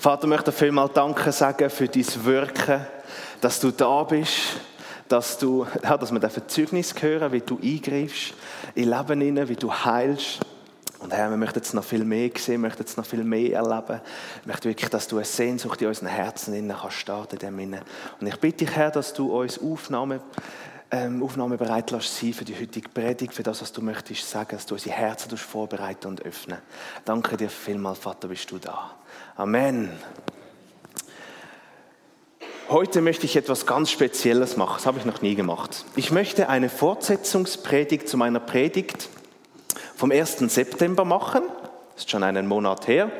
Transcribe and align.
Vater, 0.00 0.24
ich 0.24 0.30
möchte 0.30 0.50
vielmal 0.50 0.88
Danke 0.88 1.30
sagen 1.30 1.68
für 1.68 1.86
dein 1.86 2.24
Wirken, 2.24 2.86
dass 3.42 3.60
du 3.60 3.70
da 3.70 4.02
bist, 4.04 4.58
dass, 5.06 5.36
du, 5.36 5.66
ja, 5.82 5.98
dass 5.98 6.10
wir 6.10 6.48
Zeugnis 6.48 6.94
hören, 6.98 7.30
wie 7.32 7.42
du 7.42 7.58
eingreifst 7.62 8.32
in 8.74 8.88
Leben 8.88 9.20
hinein, 9.20 9.46
wie 9.50 9.56
du 9.56 9.70
heilst. 9.70 10.40
Und 11.00 11.12
Herr, 11.12 11.28
wir 11.28 11.36
möchten 11.36 11.58
jetzt 11.58 11.74
noch 11.74 11.84
viel 11.84 12.02
mehr 12.02 12.30
sehen, 12.34 12.62
wir 12.62 12.68
möchten 12.68 12.82
jetzt 12.82 12.96
noch 12.96 13.04
viel 13.04 13.22
mehr 13.22 13.58
erleben. 13.58 14.00
Ich 14.40 14.46
möchte 14.46 14.70
wirklich, 14.70 14.88
dass 14.88 15.06
du 15.06 15.16
eine 15.16 15.26
Sehnsucht 15.26 15.82
in 15.82 15.88
unseren 15.88 16.08
Herzen 16.08 16.54
innen 16.54 16.74
kannst 16.80 16.96
starten 16.96 17.38
kannst. 17.38 17.84
Und 18.20 18.26
ich 18.26 18.36
bitte 18.40 18.64
dich, 18.64 18.74
Herr, 18.74 18.90
dass 18.90 19.12
du 19.12 19.38
uns 19.38 19.60
Aufnahme, 19.60 20.22
ähm, 20.90 21.22
aufnahmebereit 21.22 21.90
lässt 21.90 22.18
sein 22.18 22.32
für 22.32 22.46
die 22.46 22.58
heutige 22.58 22.88
Predigt, 22.88 23.34
für 23.34 23.42
das, 23.42 23.60
was 23.60 23.70
du 23.70 23.82
möchtest 23.82 24.30
sagen, 24.30 24.52
dass 24.52 24.64
du 24.64 24.76
unsere 24.76 24.94
Herzen 24.94 25.36
vorbereiten 25.36 26.06
und 26.08 26.24
öffnen. 26.24 26.56
Danke 27.04 27.36
dir 27.36 27.50
vielmals, 27.50 27.98
Vater, 27.98 28.28
bist 28.28 28.50
du 28.50 28.56
da. 28.56 28.92
Amen. 29.40 29.88
Heute 32.68 33.00
möchte 33.00 33.24
ich 33.24 33.36
etwas 33.36 33.64
ganz 33.64 33.90
Spezielles 33.90 34.58
machen. 34.58 34.74
Das 34.76 34.84
habe 34.84 34.98
ich 34.98 35.06
noch 35.06 35.22
nie 35.22 35.34
gemacht. 35.34 35.86
Ich 35.96 36.10
möchte 36.10 36.50
eine 36.50 36.68
Fortsetzungspredigt 36.68 38.06
zu 38.06 38.18
meiner 38.18 38.40
Predigt 38.40 39.08
vom 39.96 40.10
1. 40.12 40.40
September 40.40 41.06
machen. 41.06 41.40
Das 41.94 42.04
ist 42.04 42.10
schon 42.10 42.22
einen 42.22 42.48
Monat 42.48 42.86
her. 42.86 43.10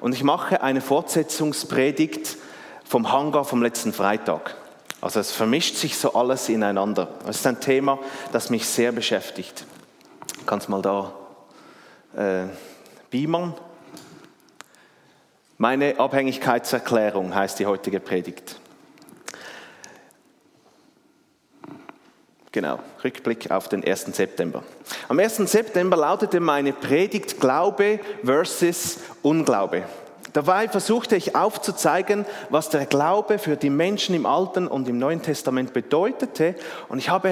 Und 0.00 0.12
ich 0.12 0.22
mache 0.22 0.60
eine 0.60 0.82
Fortsetzungspredigt 0.82 2.36
vom 2.84 3.10
Hangar 3.10 3.46
vom 3.46 3.62
letzten 3.62 3.94
Freitag. 3.94 4.56
Also 5.00 5.18
es 5.18 5.32
vermischt 5.32 5.76
sich 5.76 5.96
so 5.96 6.12
alles 6.12 6.50
ineinander. 6.50 7.08
Das 7.24 7.36
ist 7.36 7.46
ein 7.46 7.58
Thema, 7.58 7.98
das 8.32 8.50
mich 8.50 8.66
sehr 8.66 8.92
beschäftigt. 8.92 9.64
Kannst 10.44 10.68
mal 10.68 10.82
da 10.82 11.14
äh, 12.14 12.48
beamern. 13.08 13.54
Meine 15.62 16.00
Abhängigkeitserklärung 16.00 17.34
heißt 17.34 17.58
die 17.58 17.66
heutige 17.66 18.00
Predigt. 18.00 18.58
Genau, 22.50 22.78
Rückblick 23.04 23.50
auf 23.50 23.68
den 23.68 23.84
1. 23.84 24.16
September. 24.16 24.62
Am 25.10 25.18
1. 25.18 25.36
September 25.36 25.98
lautete 25.98 26.40
meine 26.40 26.72
Predigt 26.72 27.38
Glaube 27.38 28.00
versus 28.24 29.00
Unglaube. 29.20 29.82
Dabei 30.32 30.66
versuchte 30.66 31.14
ich 31.14 31.36
aufzuzeigen, 31.36 32.24
was 32.48 32.70
der 32.70 32.86
Glaube 32.86 33.38
für 33.38 33.58
die 33.58 33.68
Menschen 33.68 34.14
im 34.14 34.24
Alten 34.24 34.66
und 34.66 34.88
im 34.88 34.96
Neuen 34.96 35.20
Testament 35.20 35.74
bedeutete. 35.74 36.54
Und 36.88 36.96
ich 36.96 37.10
habe 37.10 37.28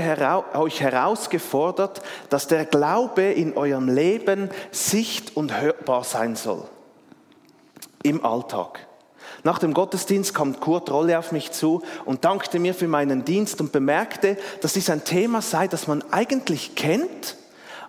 euch 0.52 0.82
herausgefordert, 0.82 2.02
dass 2.28 2.46
der 2.46 2.66
Glaube 2.66 3.22
in 3.22 3.56
eurem 3.56 3.88
Leben 3.88 4.50
sicht- 4.70 5.34
und 5.34 5.58
hörbar 5.58 6.04
sein 6.04 6.36
soll 6.36 6.68
im 8.02 8.24
Alltag. 8.24 8.86
Nach 9.44 9.58
dem 9.58 9.74
Gottesdienst 9.74 10.34
kam 10.34 10.58
Kurt 10.60 10.90
Rolle 10.90 11.18
auf 11.18 11.32
mich 11.32 11.52
zu 11.52 11.82
und 12.04 12.24
dankte 12.24 12.58
mir 12.58 12.74
für 12.74 12.88
meinen 12.88 13.24
Dienst 13.24 13.60
und 13.60 13.72
bemerkte, 13.72 14.36
dass 14.60 14.72
dies 14.72 14.90
ein 14.90 15.04
Thema 15.04 15.42
sei, 15.42 15.68
das 15.68 15.86
man 15.86 16.02
eigentlich 16.10 16.74
kennt, 16.74 17.36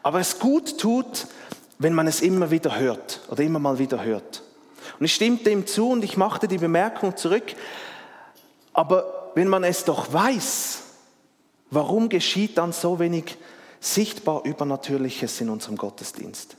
aber 0.04 0.20
es 0.20 0.40
gut 0.40 0.78
tut, 0.78 1.28
wenn 1.80 1.94
man 1.94 2.08
es 2.08 2.22
immer 2.22 2.52
wieder 2.52 2.78
hört 2.78 3.22
oder 3.30 3.44
immer 3.44 3.60
mal 3.60 3.80
wieder 3.80 4.04
hört. 4.04 4.44
Und 5.00 5.06
ich 5.06 5.16
stimmte 5.16 5.50
ihm 5.50 5.66
zu 5.66 5.90
und 5.90 6.04
ich 6.04 6.18
machte 6.18 6.48
die 6.48 6.58
Bemerkung 6.58 7.16
zurück, 7.16 7.56
aber 8.74 9.32
wenn 9.36 9.48
man 9.48 9.64
es 9.64 9.86
doch 9.86 10.12
weiß, 10.12 10.84
warum 11.72 12.10
geschieht 12.10 12.58
dann 12.58 12.74
so 12.74 13.00
wenig 13.00 13.38
sichtbar 13.80 14.44
Übernatürliches 14.44 15.40
in 15.42 15.50
unserem 15.50 15.78
Gottesdienst? 15.78 16.59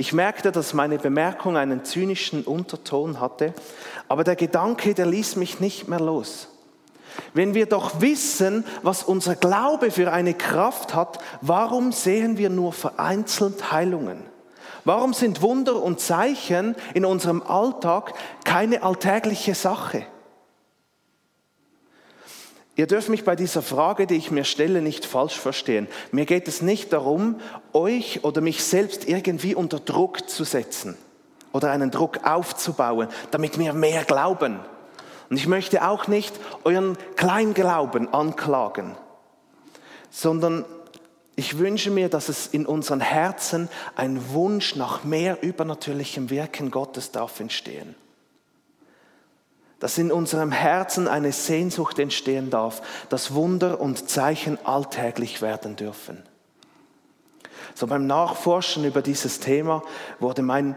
Ich 0.00 0.12
merkte, 0.12 0.52
dass 0.52 0.74
meine 0.74 0.96
Bemerkung 0.96 1.56
einen 1.56 1.84
zynischen 1.84 2.44
Unterton 2.44 3.18
hatte, 3.18 3.52
aber 4.06 4.22
der 4.22 4.36
Gedanke, 4.36 4.94
der 4.94 5.06
ließ 5.06 5.34
mich 5.34 5.58
nicht 5.58 5.88
mehr 5.88 5.98
los. 5.98 6.46
Wenn 7.34 7.52
wir 7.52 7.66
doch 7.66 8.00
wissen, 8.00 8.64
was 8.84 9.02
unser 9.02 9.34
Glaube 9.34 9.90
für 9.90 10.12
eine 10.12 10.34
Kraft 10.34 10.94
hat, 10.94 11.18
warum 11.40 11.90
sehen 11.90 12.38
wir 12.38 12.48
nur 12.48 12.72
vereinzelt 12.72 13.72
Heilungen? 13.72 14.22
Warum 14.84 15.14
sind 15.14 15.42
Wunder 15.42 15.82
und 15.82 15.98
Zeichen 15.98 16.76
in 16.94 17.04
unserem 17.04 17.42
Alltag 17.42 18.14
keine 18.44 18.84
alltägliche 18.84 19.56
Sache? 19.56 20.06
Ihr 22.78 22.86
dürft 22.86 23.08
mich 23.08 23.24
bei 23.24 23.34
dieser 23.34 23.60
Frage, 23.60 24.06
die 24.06 24.14
ich 24.14 24.30
mir 24.30 24.44
stelle, 24.44 24.80
nicht 24.80 25.04
falsch 25.04 25.36
verstehen. 25.36 25.88
Mir 26.12 26.26
geht 26.26 26.46
es 26.46 26.62
nicht 26.62 26.92
darum, 26.92 27.40
euch 27.72 28.22
oder 28.22 28.40
mich 28.40 28.62
selbst 28.62 29.08
irgendwie 29.08 29.56
unter 29.56 29.80
Druck 29.80 30.30
zu 30.30 30.44
setzen 30.44 30.96
oder 31.52 31.72
einen 31.72 31.90
Druck 31.90 32.24
aufzubauen, 32.24 33.08
damit 33.32 33.58
wir 33.58 33.72
mehr 33.72 34.04
glauben. 34.04 34.60
Und 35.28 35.36
ich 35.36 35.48
möchte 35.48 35.88
auch 35.88 36.06
nicht 36.06 36.32
euren 36.62 36.96
Kleinglauben 37.16 38.14
anklagen, 38.14 38.96
sondern 40.10 40.64
ich 41.34 41.58
wünsche 41.58 41.90
mir, 41.90 42.08
dass 42.08 42.28
es 42.28 42.46
in 42.46 42.64
unseren 42.64 43.00
Herzen 43.00 43.68
ein 43.96 44.30
Wunsch 44.30 44.76
nach 44.76 45.02
mehr 45.02 45.42
übernatürlichem 45.42 46.30
Wirken 46.30 46.70
Gottes 46.70 47.10
darf 47.10 47.40
entstehen 47.40 47.96
dass 49.80 49.98
in 49.98 50.10
unserem 50.10 50.52
Herzen 50.52 51.08
eine 51.08 51.32
Sehnsucht 51.32 51.98
entstehen 51.98 52.50
darf, 52.50 52.82
dass 53.08 53.34
Wunder 53.34 53.80
und 53.80 54.08
Zeichen 54.08 54.58
alltäglich 54.64 55.40
werden 55.40 55.76
dürfen. 55.76 56.22
So 57.74 57.86
beim 57.86 58.06
Nachforschen 58.06 58.84
über 58.84 59.02
dieses 59.02 59.40
Thema 59.40 59.82
wurde 60.18 60.42
mein 60.42 60.76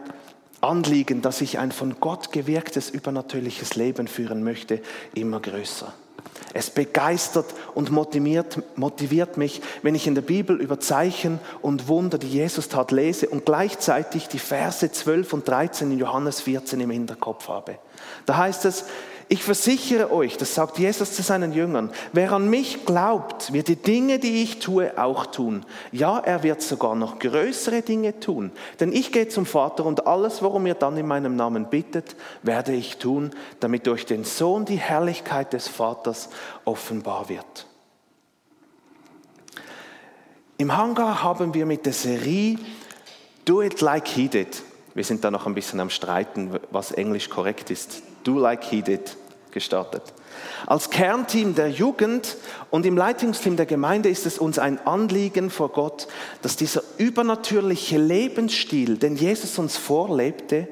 Anliegen, 0.62 1.24
dass 1.24 1.42
ich 1.42 1.58
ein 1.58 1.72
von 1.72 2.00
Gott 2.00 2.32
gewirktes 2.32 2.92
übernatürliches 2.92 3.76
Leben 3.76 4.08
führen 4.08 4.44
möchte, 4.44 4.82
immer 5.16 5.40
größer. 5.40 5.92
Es 6.54 6.70
begeistert 6.70 7.46
und 7.76 7.92
motiviert, 7.92 8.62
motiviert 8.76 9.38
mich, 9.38 9.62
wenn 9.82 9.96
ich 9.96 10.08
in 10.08 10.16
der 10.16 10.22
Bibel 10.22 10.60
über 10.60 10.80
Zeichen 10.80 11.40
und 11.62 11.88
Wunder, 11.88 12.18
die 12.18 12.28
Jesus 12.28 12.68
tat, 12.68 12.92
lese 12.92 13.30
und 13.30 13.46
gleichzeitig 13.46 14.28
die 14.28 14.40
Verse 14.40 14.92
12 14.92 15.34
und 15.34 15.48
13 15.48 15.92
in 15.92 16.00
Johannes 16.00 16.42
14 16.42 16.80
im 16.82 16.90
Hinterkopf 16.90 17.48
habe. 17.48 17.78
Da 18.26 18.38
heißt 18.38 18.66
es, 18.66 18.86
ich 19.32 19.46
versichere 19.46 20.12
euch, 20.12 20.36
das 20.36 20.56
sagt 20.56 20.78
Jesus 20.78 21.14
zu 21.14 21.22
seinen 21.22 21.54
Jüngern, 21.54 21.90
wer 22.12 22.34
an 22.34 22.50
mich 22.50 22.86
glaubt, 22.86 23.54
wird 23.54 23.70
die 23.70 23.78
Dinge, 23.78 24.20
die 24.20 24.44
ich 24.44 24.60
tue, 24.60 25.02
auch 25.02 25.26
tun. 25.26 25.66
Ja, 25.94 26.20
er 26.20 26.44
wird 26.44 26.62
sogar 26.62 26.96
noch 26.96 27.18
größere 27.18 27.82
Dinge 27.82 28.20
tun. 28.20 28.52
Denn 28.82 28.92
ich 28.92 29.14
gehe 29.14 29.30
zum 29.30 29.46
Vater 29.46 29.86
und 29.86 30.06
alles, 30.06 30.42
worum 30.42 30.68
ihr 30.68 30.74
dann 30.74 30.98
in 30.98 31.08
meinem 31.08 31.38
Namen 31.38 31.70
bittet, 31.70 32.18
werde 32.44 32.74
ich 32.74 32.98
tun, 32.98 33.32
damit 33.62 33.88
durch 33.88 34.06
den 34.06 34.26
Sohn 34.26 34.66
die 34.66 34.76
Herrlichkeit 34.76 35.54
des 35.54 35.70
Vaters 35.70 36.28
offenbar 36.66 37.30
wird. 37.30 37.68
Im 40.58 40.76
Hangar 40.76 41.24
haben 41.24 41.54
wir 41.54 41.66
mit 41.66 41.86
der 41.86 41.94
Serie 41.94 42.58
Do 43.46 43.62
It 43.62 43.80
Like 43.80 44.10
He 44.10 44.28
Did. 44.28 44.62
Wir 44.94 45.06
sind 45.06 45.24
da 45.24 45.32
noch 45.32 45.48
ein 45.48 45.56
bisschen 45.56 45.80
am 45.80 45.90
Streiten, 45.90 46.60
was 46.70 46.92
englisch 46.92 47.30
korrekt 47.30 47.70
ist. 47.72 48.04
Do 48.24 48.40
Like 48.40 48.64
He 48.64 48.82
Did 48.82 49.16
gestartet. 49.52 50.04
Als 50.66 50.90
Kernteam 50.90 51.56
der 51.56 51.70
Jugend 51.70 52.38
und 52.70 52.86
im 52.86 52.96
Leitungsteam 52.96 53.58
der 53.58 53.66
Gemeinde 53.66 54.10
ist 54.10 54.26
es 54.26 54.38
uns 54.38 54.60
ein 54.60 54.86
Anliegen 54.86 55.50
vor 55.50 55.70
Gott, 55.70 56.08
dass 56.42 56.56
dieser 56.56 56.84
übernatürliche 56.98 57.98
Lebensstil, 57.98 58.98
den 58.98 59.16
Jesus 59.16 59.58
uns 59.60 59.78
vorlebte, 59.78 60.68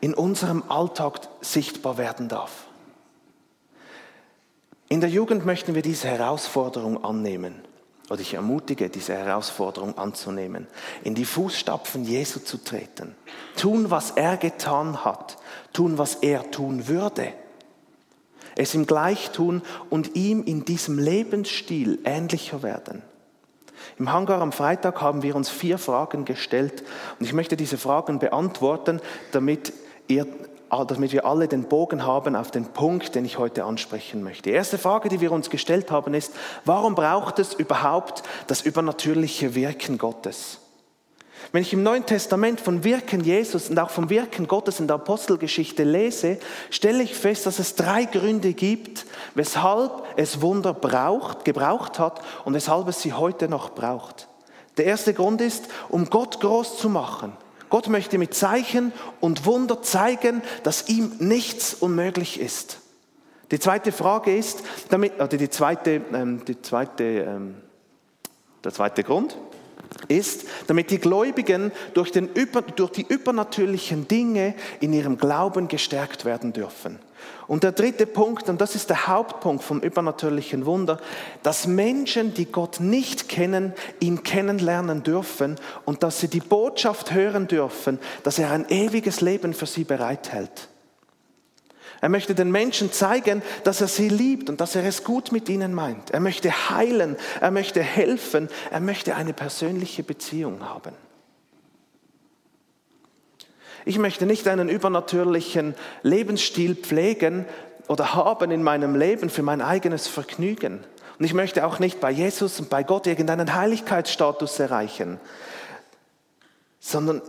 in 0.00 0.14
unserem 0.14 0.62
Alltag 0.68 1.20
sichtbar 1.40 1.98
werden 1.98 2.28
darf. 2.28 2.66
In 4.88 5.00
der 5.00 5.10
Jugend 5.10 5.44
möchten 5.44 5.74
wir 5.74 5.82
diese 5.82 6.08
Herausforderung 6.08 7.04
annehmen. 7.04 7.67
Oder 8.10 8.20
ich 8.20 8.34
ermutige, 8.34 8.88
diese 8.88 9.14
Herausforderung 9.14 9.98
anzunehmen, 9.98 10.66
in 11.04 11.14
die 11.14 11.26
Fußstapfen 11.26 12.04
Jesu 12.04 12.40
zu 12.40 12.56
treten, 12.56 13.14
tun, 13.56 13.90
was 13.90 14.12
er 14.12 14.36
getan 14.38 15.04
hat, 15.04 15.36
tun, 15.72 15.98
was 15.98 16.16
er 16.16 16.50
tun 16.50 16.88
würde. 16.88 17.32
Es 18.56 18.74
ihm 18.74 18.86
gleich 18.86 19.30
tun 19.30 19.62
und 19.90 20.16
ihm 20.16 20.42
in 20.42 20.64
diesem 20.64 20.98
Lebensstil 20.98 22.00
ähnlicher 22.04 22.62
werden. 22.62 23.02
Im 23.98 24.12
Hangar 24.12 24.40
am 24.40 24.52
Freitag 24.52 25.00
haben 25.00 25.22
wir 25.22 25.36
uns 25.36 25.48
vier 25.48 25.78
Fragen 25.78 26.24
gestellt. 26.24 26.82
Und 27.18 27.26
ich 27.26 27.32
möchte 27.32 27.56
diese 27.56 27.78
Fragen 27.78 28.18
beantworten, 28.18 29.00
damit, 29.32 29.72
ihr, 30.08 30.26
damit 30.70 31.12
wir 31.12 31.24
alle 31.24 31.48
den 31.48 31.64
Bogen 31.64 32.04
haben 32.04 32.36
auf 32.36 32.50
den 32.50 32.66
Punkt, 32.66 33.14
den 33.14 33.24
ich 33.24 33.38
heute 33.38 33.64
ansprechen 33.64 34.22
möchte. 34.22 34.50
Die 34.50 34.54
erste 34.54 34.78
Frage, 34.78 35.08
die 35.08 35.20
wir 35.20 35.32
uns 35.32 35.50
gestellt 35.50 35.90
haben, 35.90 36.14
ist, 36.14 36.32
warum 36.64 36.94
braucht 36.94 37.38
es 37.38 37.54
überhaupt 37.54 38.22
das 38.46 38.62
übernatürliche 38.62 39.54
Wirken 39.54 39.98
Gottes? 39.98 40.58
Wenn 41.52 41.62
ich 41.62 41.72
im 41.72 41.82
Neuen 41.82 42.04
Testament 42.04 42.60
von 42.60 42.84
Wirken 42.84 43.20
Jesus 43.20 43.70
und 43.70 43.78
auch 43.78 43.90
vom 43.90 44.10
Wirken 44.10 44.46
Gottes 44.46 44.80
in 44.80 44.86
der 44.86 44.96
Apostelgeschichte 44.96 45.82
lese, 45.82 46.38
stelle 46.68 47.02
ich 47.02 47.14
fest, 47.14 47.46
dass 47.46 47.58
es 47.58 47.74
drei 47.74 48.04
Gründe 48.04 48.52
gibt, 48.52 49.06
weshalb 49.34 49.92
es 50.16 50.42
Wunder 50.42 50.74
braucht, 50.74 51.46
gebraucht 51.46 51.98
hat 51.98 52.20
und 52.44 52.52
weshalb 52.52 52.88
es 52.88 53.00
sie 53.00 53.14
heute 53.14 53.48
noch 53.48 53.70
braucht. 53.70 54.28
Der 54.76 54.84
erste 54.84 55.14
Grund 55.14 55.40
ist, 55.40 55.68
um 55.88 56.10
Gott 56.10 56.40
groß 56.40 56.76
zu 56.76 56.90
machen. 56.90 57.32
Gott 57.70 57.88
möchte 57.88 58.18
mit 58.18 58.34
Zeichen 58.34 58.92
und 59.20 59.46
Wunder 59.46 59.82
zeigen, 59.82 60.42
dass 60.62 60.88
ihm 60.88 61.12
nichts 61.18 61.74
unmöglich 61.74 62.40
ist. 62.40 62.80
Die 63.50 63.58
zweite 63.58 63.92
Frage 63.92 64.36
ist, 64.36 64.62
damit, 64.90 65.14
oder 65.14 65.28
die 65.28 65.48
zweite, 65.48 66.02
ähm, 66.12 66.44
die 66.44 66.60
zweite, 66.60 67.04
ähm, 67.04 67.56
der 68.62 68.72
zweite 68.72 69.02
Grund 69.04 69.36
ist, 70.08 70.44
damit 70.66 70.90
die 70.90 70.98
Gläubigen 70.98 71.72
durch, 71.94 72.12
den, 72.12 72.28
durch 72.76 72.92
die 72.92 73.06
übernatürlichen 73.06 74.06
Dinge 74.06 74.54
in 74.80 74.92
ihrem 74.92 75.18
Glauben 75.18 75.68
gestärkt 75.68 76.24
werden 76.24 76.52
dürfen. 76.52 76.98
Und 77.46 77.64
der 77.64 77.72
dritte 77.72 78.06
Punkt, 78.06 78.48
und 78.48 78.60
das 78.60 78.74
ist 78.74 78.90
der 78.90 79.08
Hauptpunkt 79.08 79.64
vom 79.64 79.80
übernatürlichen 79.80 80.66
Wunder, 80.66 80.98
dass 81.42 81.66
Menschen, 81.66 82.34
die 82.34 82.44
Gott 82.46 82.78
nicht 82.80 83.28
kennen, 83.28 83.72
ihn 84.00 84.22
kennenlernen 84.22 85.02
dürfen 85.02 85.56
und 85.84 86.02
dass 86.02 86.20
sie 86.20 86.28
die 86.28 86.40
Botschaft 86.40 87.12
hören 87.12 87.48
dürfen, 87.48 87.98
dass 88.22 88.38
er 88.38 88.50
ein 88.50 88.68
ewiges 88.68 89.20
Leben 89.20 89.54
für 89.54 89.66
sie 89.66 89.84
bereithält. 89.84 90.68
Er 92.00 92.08
möchte 92.08 92.34
den 92.34 92.50
Menschen 92.50 92.92
zeigen, 92.92 93.42
dass 93.64 93.80
er 93.80 93.88
sie 93.88 94.08
liebt 94.08 94.48
und 94.48 94.60
dass 94.60 94.76
er 94.76 94.84
es 94.84 95.02
gut 95.02 95.32
mit 95.32 95.48
ihnen 95.48 95.74
meint. 95.74 96.10
Er 96.10 96.20
möchte 96.20 96.70
heilen, 96.70 97.16
er 97.40 97.50
möchte 97.50 97.82
helfen, 97.82 98.48
er 98.70 98.80
möchte 98.80 99.16
eine 99.16 99.32
persönliche 99.32 100.04
Beziehung 100.04 100.68
haben. 100.68 100.92
Ich 103.84 103.98
möchte 103.98 104.26
nicht 104.26 104.46
einen 104.46 104.68
übernatürlichen 104.68 105.74
Lebensstil 106.02 106.76
pflegen 106.76 107.46
oder 107.88 108.14
haben 108.14 108.50
in 108.50 108.62
meinem 108.62 108.94
Leben 108.94 109.30
für 109.30 109.42
mein 109.42 109.62
eigenes 109.62 110.06
Vergnügen. 110.06 110.84
Und 111.18 111.24
ich 111.24 111.34
möchte 111.34 111.66
auch 111.66 111.78
nicht 111.78 111.98
bei 111.98 112.10
Jesus 112.10 112.60
und 112.60 112.70
bei 112.70 112.84
Gott 112.84 113.06
irgendeinen 113.06 113.54
Heiligkeitsstatus 113.54 114.60
erreichen, 114.60 115.18
sondern 116.78 117.22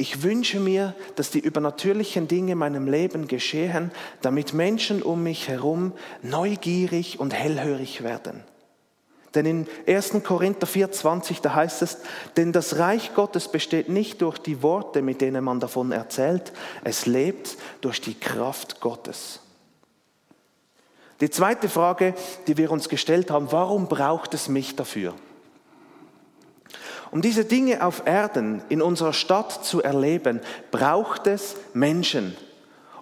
ich 0.00 0.22
wünsche 0.22 0.60
mir, 0.60 0.94
dass 1.16 1.30
die 1.30 1.40
übernatürlichen 1.40 2.28
Dinge 2.28 2.52
in 2.52 2.58
meinem 2.58 2.86
Leben 2.86 3.26
geschehen, 3.26 3.90
damit 4.22 4.54
Menschen 4.54 5.02
um 5.02 5.24
mich 5.24 5.48
herum 5.48 5.92
neugierig 6.22 7.18
und 7.18 7.34
hellhörig 7.34 8.04
werden. 8.04 8.44
Denn 9.34 9.44
in 9.44 9.66
1. 9.86 10.22
Korinther 10.24 10.66
4,20, 10.66 11.42
da 11.42 11.54
heißt 11.54 11.82
es, 11.82 11.98
denn 12.36 12.52
das 12.52 12.78
Reich 12.78 13.12
Gottes 13.14 13.48
besteht 13.48 13.88
nicht 13.88 14.22
durch 14.22 14.38
die 14.38 14.62
Worte, 14.62 15.02
mit 15.02 15.20
denen 15.20 15.44
man 15.44 15.60
davon 15.60 15.90
erzählt, 15.92 16.52
es 16.84 17.04
lebt 17.04 17.56
durch 17.80 18.00
die 18.00 18.14
Kraft 18.14 18.80
Gottes. 18.80 19.40
Die 21.20 21.28
zweite 21.28 21.68
Frage, 21.68 22.14
die 22.46 22.56
wir 22.56 22.70
uns 22.70 22.88
gestellt 22.88 23.32
haben, 23.32 23.50
warum 23.50 23.88
braucht 23.88 24.32
es 24.32 24.48
mich 24.48 24.76
dafür? 24.76 25.14
Um 27.10 27.22
diese 27.22 27.44
Dinge 27.44 27.84
auf 27.84 28.02
Erden 28.06 28.62
in 28.68 28.82
unserer 28.82 29.12
Stadt 29.12 29.64
zu 29.64 29.82
erleben, 29.82 30.40
braucht 30.70 31.26
es 31.26 31.56
Menschen. 31.72 32.36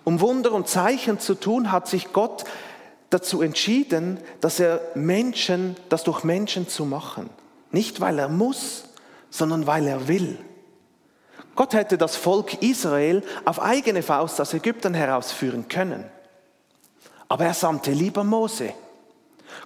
Um 0.05 0.21
Wunder 0.21 0.53
und 0.53 0.69
Zeichen 0.69 1.19
zu 1.19 1.35
tun, 1.35 1.73
hat 1.73 1.89
sich 1.89 2.13
Gott 2.13 2.45
dazu 3.11 3.43
entschieden, 3.43 4.21
dass 4.41 4.61
er 4.61 4.81
Menschen, 4.95 5.77
das 5.89 6.05
durch 6.05 6.23
Menschen 6.23 6.69
zu 6.69 6.85
machen. 6.85 7.31
Nicht 7.73 8.01
weil 8.01 8.19
er 8.19 8.29
muss, 8.29 8.85
sondern 9.31 9.67
weil 9.67 9.87
er 9.87 10.07
will. 10.09 10.39
Gott 11.57 11.75
hätte 11.75 11.99
das 11.99 12.17
Volk 12.17 12.63
Israel 12.63 13.23
auf 13.45 13.61
eigene 13.61 14.03
Faust 14.03 14.41
aus 14.41 14.55
Ägypten 14.55 14.95
herausführen 14.95 15.69
können. 15.69 16.05
Aber 17.29 17.47
er 17.47 17.55
sandte 17.55 17.91
lieber 17.91 18.23
Mose. 18.23 18.73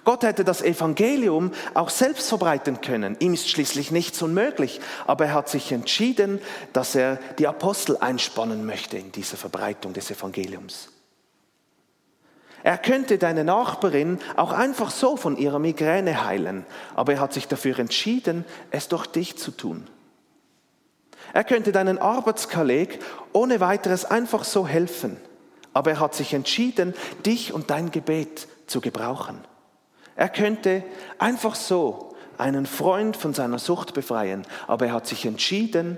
Gott 0.03 0.23
hätte 0.23 0.43
das 0.43 0.61
Evangelium 0.61 1.51
auch 1.73 1.89
selbst 1.89 2.29
verbreiten 2.29 2.81
können. 2.81 3.15
Ihm 3.19 3.33
ist 3.33 3.49
schließlich 3.49 3.91
nichts 3.91 4.21
unmöglich. 4.21 4.81
Aber 5.07 5.25
er 5.25 5.33
hat 5.33 5.49
sich 5.49 5.71
entschieden, 5.71 6.39
dass 6.73 6.95
er 6.95 7.17
die 7.37 7.47
Apostel 7.47 7.97
einspannen 7.97 8.65
möchte 8.65 8.97
in 8.97 9.11
diese 9.11 9.37
Verbreitung 9.37 9.93
des 9.93 10.11
Evangeliums. 10.11 10.89
Er 12.63 12.77
könnte 12.77 13.17
deine 13.17 13.43
Nachbarin 13.43 14.19
auch 14.35 14.51
einfach 14.51 14.91
so 14.91 15.17
von 15.17 15.37
ihrer 15.37 15.59
Migräne 15.59 16.25
heilen, 16.25 16.65
aber 16.95 17.13
er 17.13 17.19
hat 17.19 17.33
sich 17.33 17.47
dafür 17.47 17.79
entschieden, 17.79 18.45
es 18.69 18.87
durch 18.87 19.07
dich 19.07 19.37
zu 19.37 19.51
tun. 19.51 19.87
Er 21.33 21.43
könnte 21.43 21.71
deinen 21.71 21.97
Arbeitskolleg 21.97 22.99
ohne 23.33 23.59
weiteres 23.59 24.05
einfach 24.05 24.43
so 24.43 24.67
helfen, 24.67 25.17
aber 25.73 25.91
er 25.91 25.99
hat 25.99 26.13
sich 26.13 26.33
entschieden, 26.33 26.93
dich 27.25 27.53
und 27.53 27.69
dein 27.69 27.91
Gebet 27.91 28.47
zu 28.67 28.81
gebrauchen. 28.81 29.39
Er 30.15 30.29
könnte 30.29 30.83
einfach 31.17 31.55
so 31.55 32.15
einen 32.37 32.65
Freund 32.65 33.15
von 33.15 33.33
seiner 33.33 33.59
Sucht 33.59 33.93
befreien, 33.93 34.45
aber 34.67 34.87
er 34.87 34.93
hat 34.93 35.07
sich 35.07 35.25
entschieden, 35.25 35.97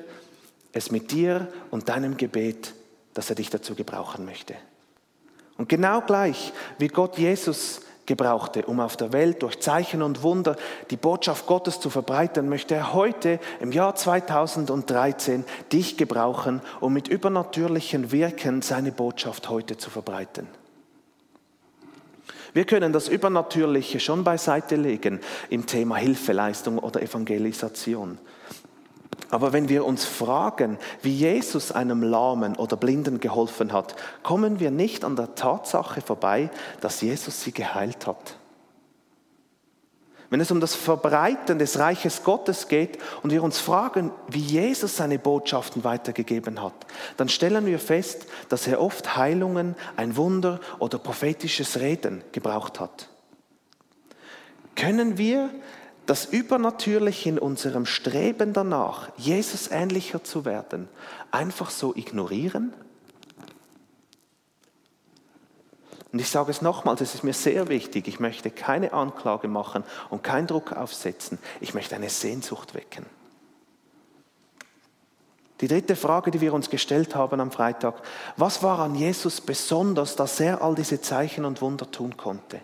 es 0.74 0.92
mit 0.92 1.12
dir 1.12 1.48
und 1.72 1.90
deinem 1.90 2.18
Gebet, 2.18 2.74
dass 3.14 3.30
er 3.30 3.36
dich 3.36 3.50
dazu 3.50 3.76
gebrauchen 3.76 4.26
möchte. 4.26 4.56
Und 5.58 5.70
genau 5.70 6.02
gleich 6.02 6.52
wie 6.80 6.88
Gott 6.88 7.18
Jesus 7.18 7.82
gebrauchte, 8.06 8.66
um 8.66 8.80
auf 8.80 8.98
der 8.98 9.14
Welt 9.14 9.44
durch 9.44 9.60
Zeichen 9.62 10.02
und 10.02 10.24
Wunder 10.24 10.56
die 10.90 10.98
Botschaft 10.98 11.46
Gottes 11.46 11.80
zu 11.80 11.90
verbreiten, 11.90 12.50
möchte 12.50 12.76
er 12.76 12.94
heute 12.94 13.40
im 13.62 13.72
Jahr 13.72 13.96
2013 13.96 15.46
dich 15.72 15.98
gebrauchen, 15.98 16.62
um 16.82 16.94
mit 16.94 17.08
übernatürlichen 17.08 18.12
Wirken 18.12 18.62
seine 18.62 18.92
Botschaft 18.92 19.50
heute 19.50 19.78
zu 19.78 19.90
verbreiten. 19.90 20.48
Wir 22.54 22.66
können 22.66 22.94
das 22.94 23.08
Übernatürliche 23.08 24.00
schon 24.00 24.24
beiseite 24.24 24.76
legen 24.76 25.20
im 25.50 25.66
Thema 25.66 25.96
Hilfeleistung 25.96 26.78
oder 26.78 27.02
Evangelisation. 27.02 28.20
Aber 29.30 29.52
wenn 29.52 29.68
wir 29.68 29.86
uns 29.86 30.06
fragen, 30.06 30.78
wie 31.02 31.12
Jesus 31.14 31.72
einem 31.72 32.04
Lahmen 32.04 32.56
oder 32.56 32.78
Blinden 32.78 33.20
geholfen 33.20 33.74
hat, 33.74 33.96
kommen 34.22 34.60
wir 34.60 34.70
nicht 34.70 35.04
an 35.04 35.16
der 35.16 35.34
Tatsache 35.34 36.02
vorbei, 36.02 36.52
dass 36.82 37.02
Jesus 37.02 37.42
sie 37.42 37.52
geheilt 37.52 38.06
hat. 38.06 38.38
Wenn 40.34 40.42
es 40.42 40.50
um 40.50 40.60
das 40.60 40.74
Verbreiten 40.74 41.60
des 41.60 41.78
Reiches 41.78 42.24
Gottes 42.24 42.68
geht 42.68 42.98
und 43.22 43.30
wir 43.30 43.44
uns 43.44 43.60
fragen, 43.60 44.10
wie 44.28 44.40
Jesus 44.40 44.98
seine 44.98 45.20
Botschaften 45.20 45.84
weitergegeben 45.84 46.60
hat, 46.60 46.74
dann 47.18 47.30
stellen 47.30 47.68
wir 47.68 47.78
fest, 47.78 48.26
dass 48.50 48.66
er 48.66 48.82
oft 48.82 49.16
Heilungen, 49.16 49.76
ein 49.96 50.16
Wunder 50.16 50.60
oder 50.80 50.98
prophetisches 50.98 51.80
Reden 51.80 52.24
gebraucht 52.32 52.80
hat. 52.80 53.10
Können 54.76 55.20
wir 55.20 55.52
das 56.08 56.26
Übernatürliche 56.26 57.30
in 57.30 57.38
unserem 57.38 57.86
Streben 57.86 58.54
danach, 58.54 59.10
Jesus 59.18 59.70
ähnlicher 59.70 60.24
zu 60.24 60.46
werden, 60.46 60.90
einfach 61.30 61.70
so 61.70 61.96
ignorieren? 61.96 62.74
Und 66.14 66.20
ich 66.20 66.30
sage 66.30 66.52
es 66.52 66.62
nochmals, 66.62 67.02
es 67.02 67.16
ist 67.16 67.24
mir 67.24 67.34
sehr 67.34 67.70
wichtig, 67.70 68.08
ich 68.08 68.20
möchte 68.20 68.52
keine 68.52 68.94
Anklage 68.94 69.48
machen 69.48 69.84
und 70.12 70.24
keinen 70.24 70.46
Druck 70.46 70.72
aufsetzen. 70.72 71.40
Ich 71.60 71.74
möchte 71.74 71.96
eine 71.96 72.10
Sehnsucht 72.10 72.76
wecken. 72.76 73.04
Die 75.60 75.68
dritte 75.68 75.96
Frage, 75.96 76.30
die 76.30 76.40
wir 76.40 76.54
uns 76.54 76.70
gestellt 76.70 77.16
haben 77.16 77.40
am 77.40 77.50
Freitag, 77.50 77.96
was 78.38 78.62
war 78.62 78.78
an 78.80 78.94
Jesus 78.94 79.42
besonders, 79.42 80.16
dass 80.16 80.40
er 80.40 80.62
all 80.62 80.76
diese 80.76 81.02
Zeichen 81.02 81.46
und 81.46 81.62
Wunder 81.62 81.90
tun 81.90 82.16
konnte? 82.16 82.62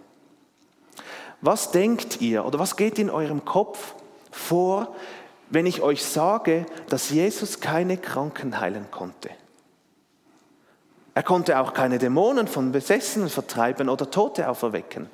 Was 1.41 1.71
denkt 1.71 2.21
ihr 2.21 2.45
oder 2.45 2.59
was 2.59 2.75
geht 2.75 2.99
in 2.99 3.09
eurem 3.09 3.45
Kopf 3.45 3.95
vor, 4.29 4.93
wenn 5.49 5.65
ich 5.65 5.81
euch 5.81 6.05
sage, 6.05 6.67
dass 6.89 7.09
Jesus 7.09 7.61
keine 7.61 7.97
Kranken 7.97 8.59
heilen 8.59 8.91
konnte? 8.91 9.31
Er 11.19 11.23
konnte 11.23 11.59
auch 11.59 11.73
keine 11.73 11.99
Dämonen 11.99 12.47
von 12.47 12.71
Besessenen 12.71 13.27
vertreiben 13.27 13.89
oder 13.89 14.09
Tote 14.09 14.47
auferwecken. 14.47 15.09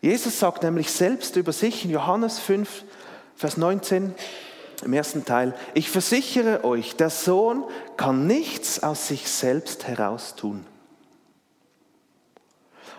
Jesus 0.00 0.38
sagt 0.38 0.62
nämlich 0.62 0.90
selbst 0.90 1.36
über 1.36 1.52
sich 1.52 1.84
in 1.84 1.90
Johannes 1.90 2.38
5, 2.38 2.84
Vers 3.36 3.58
19 3.58 4.14
im 4.86 4.92
ersten 4.94 5.26
Teil, 5.26 5.54
ich 5.74 5.90
versichere 5.90 6.64
euch, 6.64 6.96
der 6.96 7.10
Sohn 7.10 7.62
kann 7.98 8.26
nichts 8.26 8.82
aus 8.82 9.08
sich 9.08 9.28
selbst 9.28 9.86
heraus 9.86 10.34
tun. 10.34 10.64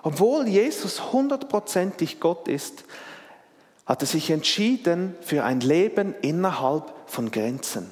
Obwohl 0.04 0.48
Jesus 0.48 1.12
hundertprozentig 1.12 2.20
Gott 2.20 2.48
ist, 2.48 2.84
hat 3.88 4.04
er 4.04 4.08
sich 4.08 4.30
entschieden 4.30 5.16
für 5.22 5.44
ein 5.44 5.62
Leben 5.62 6.14
innerhalb 6.22 6.94
von 7.08 7.32
Grenzen 7.32 7.90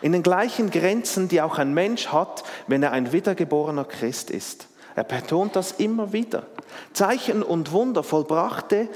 in 0.00 0.12
den 0.12 0.22
gleichen 0.22 0.70
Grenzen, 0.70 1.28
die 1.28 1.42
auch 1.42 1.58
ein 1.58 1.74
Mensch 1.74 2.08
hat, 2.08 2.44
wenn 2.66 2.82
er 2.82 2.92
ein 2.92 3.12
wiedergeborener 3.12 3.84
Christ 3.84 4.30
ist. 4.30 4.68
Er 4.94 5.04
betont 5.04 5.56
das 5.56 5.72
immer 5.72 6.12
wieder. 6.12 6.46
Zeichen 6.92 7.42
und 7.42 7.72
Wunder 7.72 8.02
vollbrachte 8.02 8.88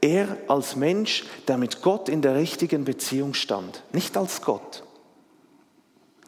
er 0.00 0.36
als 0.46 0.76
Mensch, 0.76 1.24
der 1.48 1.58
mit 1.58 1.82
Gott 1.82 2.08
in 2.08 2.22
der 2.22 2.36
richtigen 2.36 2.84
Beziehung 2.84 3.34
stand, 3.34 3.82
nicht 3.92 4.16
als 4.16 4.42
Gott. 4.42 4.84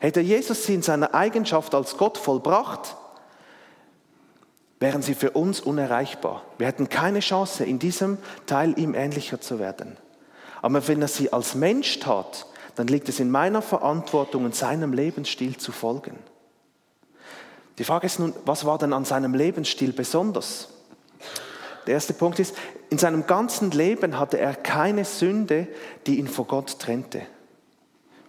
Hätte 0.01 0.21
Jesus 0.21 0.65
sie 0.65 0.75
in 0.75 0.83
seiner 0.83 1.15
Eigenschaft 1.15 1.75
als 1.75 1.97
Gott 1.97 2.19
vollbracht, 2.19 2.97
wären 4.81 5.03
sie 5.03 5.15
für 5.15 5.33
uns 5.33 5.61
unerreichbar. 5.61 6.43
Wir 6.57 6.67
hätten 6.67 6.89
keine 6.89 7.21
Chance, 7.21 7.65
in 7.65 7.79
diesem 7.79 8.17
Teil 8.47 8.79
ihm 8.79 8.95
ähnlicher 8.95 9.41
zu 9.41 9.59
werden. 9.59 9.99
Aber 10.63 10.89
wenn 10.89 11.03
er 11.03 11.09
sie 11.09 11.33
als 11.33 11.55
Mensch 11.55 12.01
tat, 12.01 12.47
dann 12.81 12.87
liegt 12.87 13.11
es 13.11 13.21
in 13.21 13.31
meiner 13.31 13.61
Verantwortung 13.61 14.47
und 14.47 14.55
seinem 14.55 14.95
Lebensstil 14.95 15.59
zu 15.59 15.71
folgen. 15.71 16.19
Die 17.77 17.85
Frage 17.85 18.07
ist 18.07 18.19
nun, 18.19 18.33
was 18.47 18.65
war 18.65 18.79
denn 18.79 18.95
an 18.95 19.05
seinem 19.05 19.35
Lebensstil 19.35 19.93
besonders? 19.93 20.69
Der 21.87 21.93
erste 21.93 22.15
Punkt 22.15 22.39
ist, 22.39 22.57
in 22.89 22.97
seinem 22.97 23.27
ganzen 23.27 23.71
Leben 23.71 24.19
hatte 24.19 24.39
er 24.39 24.55
keine 24.55 25.05
Sünde, 25.05 25.69
die 26.07 26.19
ihn 26.19 26.27
vor 26.27 26.47
Gott 26.47 26.79
trennte. 26.79 27.21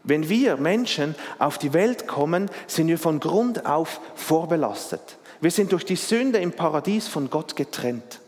Wenn 0.04 0.28
wir 0.28 0.58
Menschen 0.58 1.16
auf 1.40 1.58
die 1.58 1.72
Welt 1.72 2.06
kommen, 2.06 2.52
sind 2.68 2.90
wir 2.90 2.98
von 2.98 3.22
Grund 3.22 3.66
auf 3.66 4.02
vorbelastet. 4.16 5.18
Wir 5.40 5.52
sind 5.52 5.72
durch 5.72 5.86
die 5.86 5.96
Sünde 5.96 6.40
im 6.40 6.52
Paradies 6.52 7.08
von 7.08 7.30
Gott 7.30 7.56
getrennt. 7.56 8.20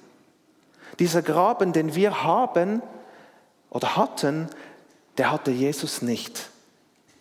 Dieser 0.99 1.21
Graben, 1.21 1.73
den 1.73 1.95
wir 1.95 2.23
haben 2.23 2.81
oder 3.69 3.97
hatten, 3.97 4.47
der 5.17 5.31
hatte 5.31 5.51
Jesus 5.51 6.01
nicht. 6.01 6.49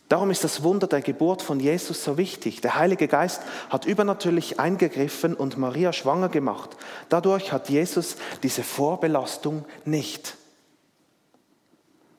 Darum 0.09 0.31
ist 0.31 0.45
das 0.45 0.63
Wunder 0.63 0.87
der 0.87 1.01
Geburt 1.01 1.41
von 1.41 1.59
Jesus 1.59 2.05
so 2.05 2.19
wichtig. 2.19 2.61
Der 2.61 2.77
Heilige 2.77 3.09
Geist 3.09 3.41
hat 3.71 3.87
übernatürlich 3.87 4.61
eingegriffen 4.61 5.33
und 5.33 5.57
Maria 5.57 5.93
schwanger 5.93 6.29
gemacht. 6.29 6.77
Dadurch 7.09 7.51
hat 7.51 7.71
Jesus 7.71 8.17
diese 8.43 8.63
Vorbelastung 8.63 9.65
nicht. 9.87 10.37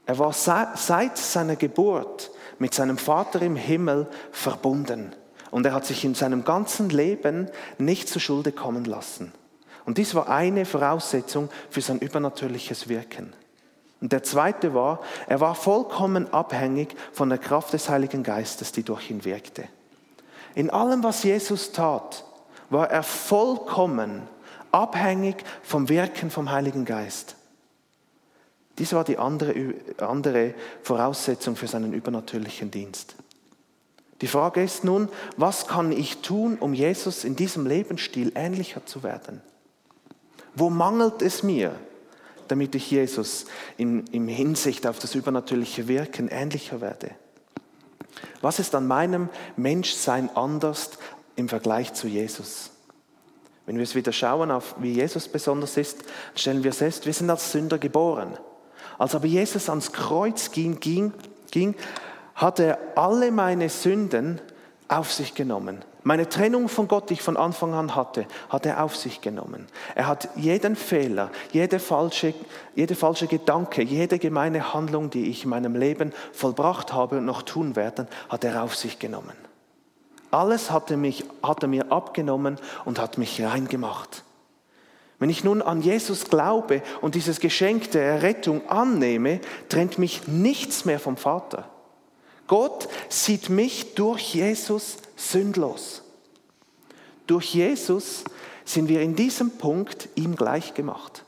Er 0.08 0.18
war 0.18 0.34
seit 0.34 1.18
seiner 1.18 1.56
Geburt 1.56 2.32
mit 2.58 2.74
seinem 2.74 2.98
Vater 2.98 3.42
im 3.42 3.56
Himmel 3.56 4.08
verbunden 4.32 5.14
und 5.52 5.66
er 5.66 5.74
hat 5.74 5.86
sich 5.86 6.04
in 6.04 6.16
seinem 6.16 6.44
ganzen 6.44 6.90
Leben 6.90 7.48
nicht 7.78 8.10
zu 8.10 8.20
Schulde 8.20 8.52
kommen 8.52 8.86
lassen. 8.86 9.32
Und 9.86 10.00
dies 10.00 10.16
war 10.16 10.30
eine 10.30 10.66
Voraussetzung 10.66 11.50
für 11.70 11.82
sein 11.82 12.00
übernatürliches 12.00 12.90
Wirken. 12.90 13.34
Und 14.04 14.12
der 14.12 14.22
zweite 14.22 14.74
war, 14.74 15.00
er 15.28 15.40
war 15.40 15.56
vollkommen 15.56 16.34
abhängig 16.34 16.94
von 17.14 17.30
der 17.30 17.38
Kraft 17.38 17.72
des 17.72 17.88
Heiligen 17.88 18.22
Geistes, 18.22 18.74
die 18.74 18.84
durch 18.84 19.10
ihn 19.10 19.24
wirkte. 19.24 19.64
In 20.56 20.70
allem, 20.70 21.04
was 21.04 21.24
Jesus 21.24 21.72
tat, 21.72 22.26
war 22.70 22.92
er 22.92 23.04
vollkommen 23.04 24.24
abhängig 24.74 25.46
vom 25.62 25.88
Wirken 25.88 26.30
vom 26.32 26.52
Heiligen 26.52 26.84
Geist. 26.84 27.38
Dies 28.78 28.92
war 28.92 29.06
die 29.06 29.18
andere, 29.18 29.56
andere 30.00 30.54
Voraussetzung 30.82 31.56
für 31.56 31.68
seinen 31.68 31.94
übernatürlichen 31.94 32.72
Dienst. 32.72 33.16
Die 34.20 34.28
Frage 34.28 34.62
ist 34.62 34.84
nun, 34.84 35.08
was 35.38 35.66
kann 35.66 35.94
ich 35.94 36.18
tun, 36.18 36.58
um 36.60 36.74
Jesus 36.74 37.24
in 37.24 37.38
diesem 37.38 37.66
Lebensstil 37.66 38.34
ähnlicher 38.36 38.86
zu 38.86 39.02
werden? 39.02 39.42
Wo 40.56 40.70
mangelt 40.70 41.22
es 41.22 41.42
mir? 41.42 41.74
Damit 42.54 42.76
ich 42.76 42.92
Jesus 42.92 43.48
in, 43.78 44.06
in 44.12 44.28
Hinsicht 44.28 44.86
auf 44.86 45.00
das 45.00 45.16
übernatürliche 45.16 45.88
Wirken 45.88 46.28
ähnlicher 46.28 46.82
werde? 46.82 47.10
Was 48.42 48.60
ist 48.60 48.76
an 48.76 48.86
meinem 48.86 49.30
Menschsein 49.58 50.30
anders 50.36 50.92
im 51.36 51.50
Vergleich 51.50 51.96
zu 51.96 52.08
Jesus? 52.08 52.70
Wenn 53.66 53.78
wir 53.78 53.82
es 53.82 53.96
wieder 53.96 54.12
schauen 54.12 54.52
auf, 54.52 54.76
wie 54.78 54.92
Jesus 54.92 55.28
besonders 55.28 55.78
ist, 55.78 56.04
stellen 56.36 56.64
wir 56.64 56.74
fest, 56.74 57.08
wir 57.08 57.14
sind 57.14 57.32
als 57.32 57.52
Sünder 57.52 57.80
geboren. 57.80 58.38
Als 59.00 59.16
aber 59.16 59.26
Jesus 59.26 59.68
ans 59.68 59.92
Kreuz 59.92 60.52
ging, 60.52 60.80
ging, 60.80 61.12
ging 61.50 61.74
hat 62.36 62.60
er 62.60 62.78
alle 62.94 63.32
meine 63.32 63.68
Sünden 63.68 64.40
auf 64.90 65.12
sich 65.12 65.34
genommen. 65.34 65.84
Meine 66.06 66.28
Trennung 66.28 66.68
von 66.68 66.90
Gott, 66.90 67.10
die 67.10 67.14
ich 67.14 67.22
von 67.22 67.38
Anfang 67.38 67.74
an 67.74 67.96
hatte, 67.96 68.26
hat 68.50 68.66
er 68.66 68.84
auf 68.84 68.96
sich 68.96 69.22
genommen. 69.22 69.68
Er 69.96 70.08
hat 70.08 70.28
jeden 70.36 70.76
Fehler, 70.76 71.32
jede 71.54 71.80
falsche, 71.80 72.34
jede 72.76 72.96
falsche 72.96 73.28
Gedanke, 73.28 73.82
jede 73.82 74.20
gemeine 74.20 74.74
Handlung, 74.74 75.10
die 75.10 75.30
ich 75.30 75.46
in 75.46 75.50
meinem 75.50 75.76
Leben 75.76 76.12
vollbracht 76.34 76.92
habe 76.92 77.20
und 77.20 77.26
noch 77.26 77.44
tun 77.44 77.78
werde, 77.78 78.08
hat 78.28 78.44
er 78.44 78.64
auf 78.64 78.76
sich 78.76 79.00
genommen. 79.00 79.34
Alles 80.30 80.72
hat 80.72 80.92
er, 80.92 80.98
mich, 80.98 81.24
hat 81.42 81.62
er 81.62 81.70
mir 81.70 81.92
abgenommen 81.92 82.58
und 82.84 83.00
hat 83.00 83.18
mich 83.18 83.42
reingemacht. 83.42 84.24
Wenn 85.20 85.30
ich 85.30 85.46
nun 85.46 85.62
an 85.62 85.82
Jesus 85.82 86.26
glaube 86.26 86.82
und 87.00 87.16
dieses 87.16 87.40
Geschenk 87.40 87.92
der 87.92 88.04
Errettung 88.04 88.68
annehme, 88.68 89.40
trennt 89.70 90.00
mich 90.00 90.28
nichts 90.28 90.84
mehr 90.84 91.00
vom 91.00 91.16
Vater. 91.16 91.70
Gott 92.48 92.90
sieht 93.08 93.50
mich 93.50 93.96
durch 93.96 94.34
Jesus 94.34 94.98
sündlos. 95.16 96.02
Durch 97.28 97.54
Jesus 97.54 98.24
sind 98.66 98.90
wir 98.90 99.02
in 99.02 99.16
diesem 99.16 99.52
Punkt 99.58 100.10
ihm 100.16 100.36
gleich 100.36 100.74
gemacht. 100.74 101.24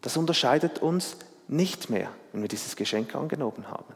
Das 0.00 0.16
unterscheidet 0.16 0.80
uns 0.80 1.16
nicht 1.48 1.90
mehr, 1.90 2.10
wenn 2.32 2.42
wir 2.42 2.48
dieses 2.48 2.76
Geschenk 2.76 3.14
angenommen 3.14 3.68
haben. 3.68 3.94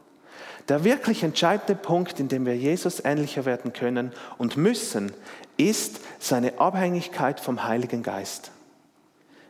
Der 0.67 0.83
wirklich 0.83 1.23
entscheidende 1.23 1.75
Punkt, 1.75 2.19
in 2.19 2.27
dem 2.27 2.45
wir 2.45 2.55
Jesus 2.55 3.03
ähnlicher 3.03 3.45
werden 3.45 3.73
können 3.73 4.11
und 4.37 4.55
müssen, 4.55 5.11
ist 5.57 5.99
seine 6.19 6.59
Abhängigkeit 6.59 7.39
vom 7.39 7.63
Heiligen 7.63 8.03
Geist. 8.03 8.51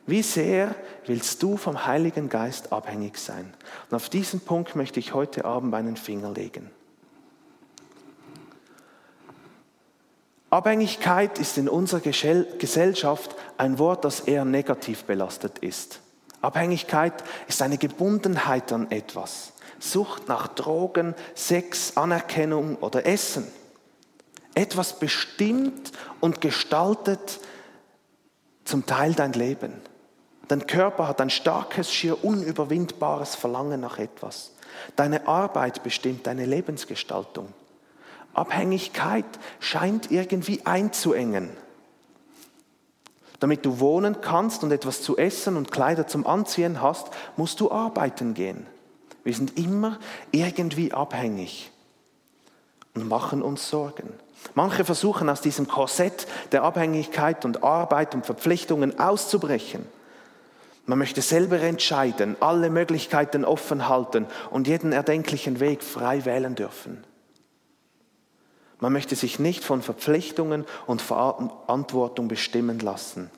Wie 0.08 0.24
sehr 0.24 0.74
willst 1.06 1.44
du 1.44 1.58
vom 1.58 1.86
Heiligen 1.86 2.30
Geist 2.30 2.72
abhängig 2.72 3.18
sein? 3.18 3.54
Und 3.90 3.96
auf 3.96 4.10
diesen 4.10 4.40
Punkt 4.40 4.76
möchte 4.76 5.00
ich 5.00 5.14
heute 5.14 5.46
Abend 5.46 5.74
einen 5.76 5.98
Finger 5.98 6.32
legen. 6.32 6.72
Abhängigkeit 10.50 11.38
ist 11.38 11.58
in 11.58 11.70
unserer 11.70 12.00
Gesellschaft 12.02 13.36
ein 13.58 13.78
Wort, 13.78 14.04
das 14.04 14.22
eher 14.22 14.46
negativ 14.46 15.04
belastet 15.04 15.60
ist. 15.60 16.00
Abhängigkeit 16.42 17.14
ist 17.48 17.62
eine 17.62 17.78
Gebundenheit 17.78 18.72
an 18.72 18.90
etwas. 18.90 19.54
Sucht 19.80 20.28
nach 20.28 20.48
Drogen, 20.48 21.14
Sex, 21.36 21.96
Anerkennung 21.98 22.78
oder 22.78 23.06
Essen. 23.06 23.48
Etwas 24.56 25.00
bestimmt 25.00 25.92
und 26.20 26.42
gestaltet 26.42 27.40
zum 28.66 28.86
Teil 28.86 29.14
dein 29.14 29.34
Leben. 29.34 29.74
Dein 30.48 30.66
Körper 30.66 31.08
hat 31.08 31.22
ein 31.22 31.30
starkes, 31.30 31.94
schier 31.94 32.24
unüberwindbares 32.24 33.36
Verlangen 33.36 33.82
nach 33.82 34.00
etwas. 34.00 34.52
Deine 34.96 35.28
Arbeit 35.28 35.84
bestimmt 35.84 36.26
deine 36.26 36.46
Lebensgestaltung. 36.46 37.54
Abhängigkeit 38.34 39.26
scheint 39.60 40.12
irgendwie 40.12 40.66
einzuengen. 40.66 41.50
Damit 43.40 43.66
du 43.66 43.80
wohnen 43.80 44.22
kannst 44.22 44.64
und 44.64 44.72
etwas 44.72 45.02
zu 45.02 45.18
essen 45.18 45.56
und 45.56 45.72
Kleider 45.72 46.08
zum 46.08 46.28
Anziehen 46.28 46.82
hast, 46.82 47.08
musst 47.38 47.60
du 47.62 47.72
arbeiten 47.72 48.34
gehen. 48.34 48.66
Wir 49.24 49.34
sind 49.34 49.58
immer 49.58 50.00
irgendwie 50.32 50.92
abhängig 50.94 51.72
und 52.96 53.08
machen 53.08 53.42
uns 53.42 53.70
Sorgen. 53.70 54.10
Manche 54.56 54.86
versuchen 54.86 55.30
aus 55.30 55.42
diesem 55.42 55.68
Korsett 55.68 56.28
der 56.52 56.64
Abhängigkeit 56.64 57.46
und 57.46 57.64
Arbeit 57.64 58.16
und 58.16 58.26
Verpflichtungen 58.26 59.00
auszubrechen. 59.00 59.86
Man 60.86 60.98
möchte 60.98 61.22
selber 61.22 61.60
entscheiden, 61.60 62.36
alle 62.40 62.70
Möglichkeiten 62.70 63.46
offen 63.46 63.88
halten 63.88 64.26
und 64.50 64.68
jeden 64.68 64.92
erdenklichen 64.92 65.60
Weg 65.60 65.84
frei 65.84 66.26
wählen 66.26 66.56
dürfen. 66.56 67.04
Man 68.80 68.94
möchte 68.94 69.16
sich 69.16 69.40
nicht 69.40 69.64
von 69.64 69.82
Verpflichtungen 69.82 70.66
und 70.88 71.02
Verantwortung 71.02 72.28
bestimmen 72.28 72.80
lassen. 72.80 73.30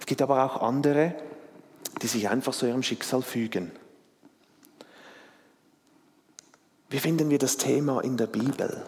Es 0.00 0.06
gibt 0.06 0.22
aber 0.22 0.44
auch 0.44 0.62
andere, 0.62 1.14
die 2.02 2.06
sich 2.06 2.28
einfach 2.28 2.52
so 2.52 2.66
ihrem 2.66 2.82
Schicksal 2.82 3.22
fügen. 3.22 3.72
Wie 6.88 6.98
finden 6.98 7.30
wir 7.30 7.38
das 7.38 7.56
Thema 7.56 8.00
in 8.02 8.16
der 8.16 8.26
Bibel? 8.26 8.84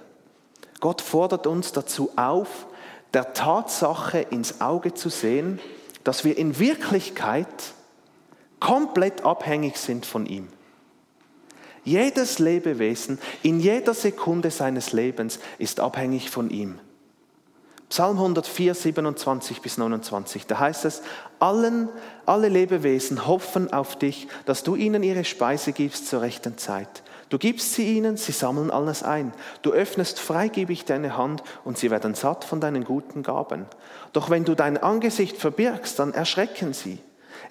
Gott 0.81 1.01
fordert 1.01 1.47
uns 1.47 1.73
dazu 1.73 2.11
auf, 2.17 2.67
der 3.15 3.33
Tatsache 3.33 4.21
ins 4.21 4.61
Auge 4.61 4.95
zu 4.95 5.09
sehen, 5.09 5.59
dass 6.05 6.25
wir 6.25 6.37
in 6.37 6.59
Wirklichkeit 6.59 7.75
komplett 8.61 9.25
abhängig 9.25 9.77
sind 9.77 10.07
von 10.07 10.27
ihm. 10.27 10.49
Jedes 11.87 12.41
Lebewesen 12.41 13.21
in 13.45 13.61
jeder 13.61 13.95
Sekunde 13.95 14.51
seines 14.51 14.93
Lebens 14.93 15.39
ist 15.59 15.79
abhängig 15.79 16.31
von 16.31 16.51
ihm. 16.51 16.81
Psalm 17.89 18.17
104, 18.17 18.75
27 18.75 19.63
bis 19.63 19.79
29, 19.79 20.49
da 20.49 20.59
heißt 20.59 20.85
es, 20.85 21.03
allen, 21.39 21.89
alle 22.27 22.49
Lebewesen 22.49 23.29
hoffen 23.29 23.73
auf 23.73 23.97
dich, 23.97 24.27
dass 24.47 24.65
du 24.65 24.75
ihnen 24.75 25.05
ihre 25.05 25.25
Speise 25.25 25.71
gibst 25.71 26.09
zur 26.09 26.23
rechten 26.23 26.59
Zeit. 26.59 27.05
Du 27.29 27.39
gibst 27.39 27.75
sie 27.75 27.97
ihnen, 27.97 28.17
sie 28.17 28.33
sammeln 28.33 28.73
alles 28.73 29.05
ein. 29.05 29.33
Du 29.63 29.71
öffnest 29.71 30.19
freigebig 30.19 30.87
deine 30.87 31.17
Hand 31.17 31.45
und 31.65 31.79
sie 31.79 31.93
werden 31.93 32.15
satt 32.17 32.45
von 32.45 32.61
deinen 32.61 32.83
guten 32.83 33.23
Gaben. 33.23 33.67
Doch 34.13 34.29
wenn 34.29 34.45
du 34.45 34.57
dein 34.57 34.77
Angesicht 34.77 35.37
verbirgst, 35.37 36.01
dann 36.01 36.13
erschrecken 36.13 36.73
sie. 36.73 36.99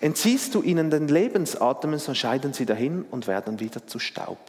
Entziehst 0.01 0.55
du 0.55 0.61
ihnen 0.61 0.89
den 0.89 1.07
Lebensatem, 1.07 1.97
so 1.97 2.13
scheiden 2.13 2.53
sie 2.53 2.65
dahin 2.65 3.05
und 3.11 3.27
werden 3.27 3.59
wieder 3.59 3.85
zu 3.87 3.99
Staub. 3.99 4.39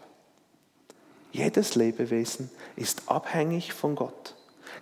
Jedes 1.33 1.75
Lebewesen 1.75 2.51
ist 2.77 3.03
abhängig 3.07 3.73
von 3.73 3.95
Gott. 3.95 4.35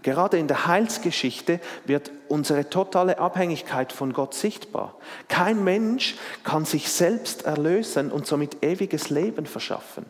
Gerade 0.02 0.38
in 0.38 0.48
der 0.48 0.66
Heilsgeschichte 0.66 1.60
wird 1.86 2.10
unsere 2.28 2.68
totale 2.68 3.18
Abhängigkeit 3.18 3.92
von 3.92 4.12
Gott 4.12 4.34
sichtbar. 4.34 4.96
Kein 5.28 5.64
Mensch 5.64 6.16
kann 6.42 6.64
sich 6.64 6.90
selbst 6.90 7.44
erlösen 7.44 8.12
und 8.12 8.26
somit 8.26 8.62
ewiges 8.62 9.10
Leben 9.10 9.46
verschaffen. 9.46 10.04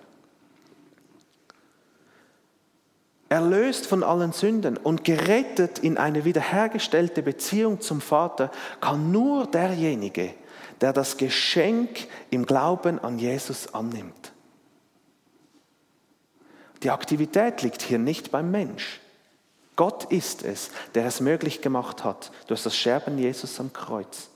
Erlöst 3.34 3.86
von 3.86 4.04
allen 4.04 4.32
Sünden 4.32 4.76
und 4.76 5.02
gerettet 5.02 5.80
in 5.80 5.98
eine 5.98 6.24
wiederhergestellte 6.24 7.20
Beziehung 7.20 7.80
zum 7.80 8.00
Vater, 8.00 8.52
kann 8.80 9.10
nur 9.10 9.48
derjenige, 9.48 10.32
der 10.80 10.92
das 10.92 11.16
Geschenk 11.16 12.06
im 12.30 12.46
Glauben 12.46 13.00
an 13.00 13.18
Jesus 13.18 13.74
annimmt. 13.74 14.32
Die 16.84 16.90
Aktivität 16.90 17.62
liegt 17.62 17.82
hier 17.82 17.98
nicht 17.98 18.30
beim 18.30 18.52
Mensch. 18.52 19.00
Gott 19.74 20.04
ist 20.12 20.44
es, 20.44 20.70
der 20.94 21.04
es 21.04 21.20
möglich 21.20 21.60
gemacht 21.60 22.04
hat 22.04 22.30
durch 22.46 22.62
das 22.62 22.76
Scherben 22.76 23.18
Jesus 23.18 23.58
am 23.58 23.72
Kreuz. 23.72 24.28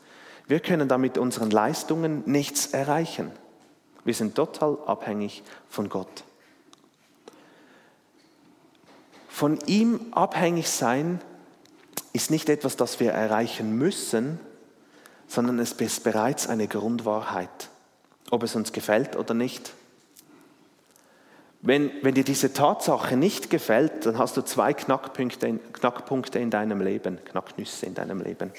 Wir 0.48 0.58
können 0.58 0.88
damit 0.88 1.18
unseren 1.18 1.50
Leistungen 1.50 2.24
nichts 2.26 2.66
erreichen. 2.66 3.30
Wir 4.04 4.14
sind 4.14 4.34
total 4.34 4.76
abhängig 4.86 5.44
von 5.68 5.88
Gott. 5.88 6.24
Von 9.38 9.60
ihm 9.66 10.00
abhängig 10.10 10.68
sein 10.68 11.20
ist 12.12 12.28
nicht 12.28 12.48
etwas, 12.48 12.74
das 12.74 12.98
wir 12.98 13.12
erreichen 13.12 13.78
müssen, 13.78 14.40
sondern 15.28 15.60
es 15.60 15.74
ist 15.74 16.02
bereits 16.02 16.48
eine 16.48 16.66
Grundwahrheit, 16.66 17.68
ob 18.32 18.42
es 18.42 18.56
uns 18.56 18.72
gefällt 18.72 19.14
oder 19.14 19.34
nicht. 19.34 19.74
Wenn, 21.62 21.92
wenn 22.02 22.16
dir 22.16 22.24
diese 22.24 22.52
Tatsache 22.52 23.16
nicht 23.16 23.48
gefällt, 23.48 24.06
dann 24.06 24.18
hast 24.18 24.36
du 24.36 24.42
zwei 24.42 24.74
Knackpunkte, 24.74 25.60
Knackpunkte 25.72 26.40
in 26.40 26.50
deinem 26.50 26.80
Leben, 26.80 27.24
Knacknüsse 27.24 27.86
in 27.86 27.94
deinem 27.94 28.20
Leben. 28.20 28.50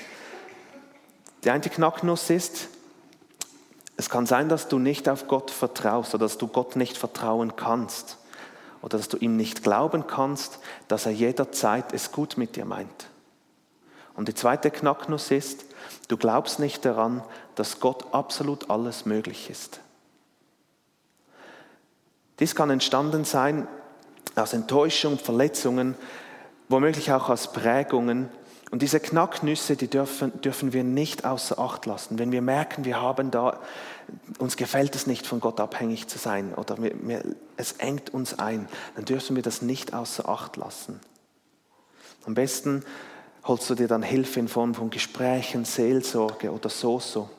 Die 1.43 1.49
eine 1.49 1.59
Knacknuss 1.59 2.29
ist, 2.29 2.69
es 3.97 4.09
kann 4.09 4.25
sein, 4.25 4.47
dass 4.47 4.69
du 4.69 4.79
nicht 4.79 5.09
auf 5.09 5.27
Gott 5.27 5.51
vertraust 5.51 6.15
oder 6.15 6.23
dass 6.23 6.37
du 6.37 6.47
Gott 6.47 6.77
nicht 6.77 6.95
vertrauen 6.95 7.57
kannst 7.57 8.18
oder 8.81 8.97
dass 8.97 9.09
du 9.09 9.17
ihm 9.17 9.35
nicht 9.35 9.63
glauben 9.63 10.07
kannst, 10.07 10.59
dass 10.87 11.05
er 11.05 11.11
jederzeit 11.11 11.93
es 11.93 12.11
gut 12.11 12.37
mit 12.37 12.55
dir 12.55 12.65
meint. 12.65 13.07
Und 14.15 14.27
die 14.27 14.33
zweite 14.33 14.71
Knacknuss 14.71 15.31
ist, 15.31 15.65
du 16.07 16.17
glaubst 16.17 16.59
nicht 16.59 16.83
daran, 16.85 17.23
dass 17.55 17.79
Gott 17.79 18.13
absolut 18.13 18.69
alles 18.69 19.05
möglich 19.05 19.49
ist. 19.49 19.79
Dies 22.39 22.55
kann 22.55 22.69
entstanden 22.69 23.25
sein 23.25 23.67
aus 24.35 24.53
Enttäuschung, 24.53 25.17
Verletzungen, 25.17 25.95
womöglich 26.69 27.11
auch 27.11 27.29
aus 27.29 27.51
Prägungen. 27.51 28.29
Und 28.71 28.83
diese 28.83 28.99
Knacknüsse, 28.99 29.75
die 29.75 29.87
dürfen, 29.87 30.41
dürfen 30.41 30.73
wir 30.73 30.83
nicht 30.83 31.25
außer 31.25 31.57
Acht 31.57 31.85
lassen. 31.87 32.19
Wenn 32.19 32.31
wir 32.31 32.41
merken, 32.41 32.85
wir 32.85 33.01
haben 33.01 33.31
da, 33.31 33.59
uns 34.37 34.57
gefällt 34.57 34.95
es 34.95 35.07
nicht, 35.07 35.25
von 35.25 35.39
Gott 35.39 35.59
abhängig 35.59 36.07
zu 36.07 36.19
sein 36.19 36.53
oder 36.53 36.81
wir, 36.81 36.93
wir, 37.01 37.23
es 37.57 37.73
engt 37.73 38.13
uns 38.13 38.37
ein, 38.37 38.67
dann 38.95 39.05
dürfen 39.05 39.35
wir 39.35 39.43
das 39.43 39.63
nicht 39.63 39.93
außer 39.93 40.29
Acht 40.29 40.55
lassen. 40.55 40.99
Am 42.25 42.35
besten 42.35 42.83
holst 43.43 43.69
du 43.69 43.75
dir 43.75 43.87
dann 43.87 44.03
Hilfe 44.03 44.39
in 44.39 44.47
Form 44.47 44.75
von 44.75 44.91
Gesprächen, 44.91 45.65
Seelsorge 45.65 46.51
oder 46.51 46.69
so 46.69 46.99
so. 46.99 47.29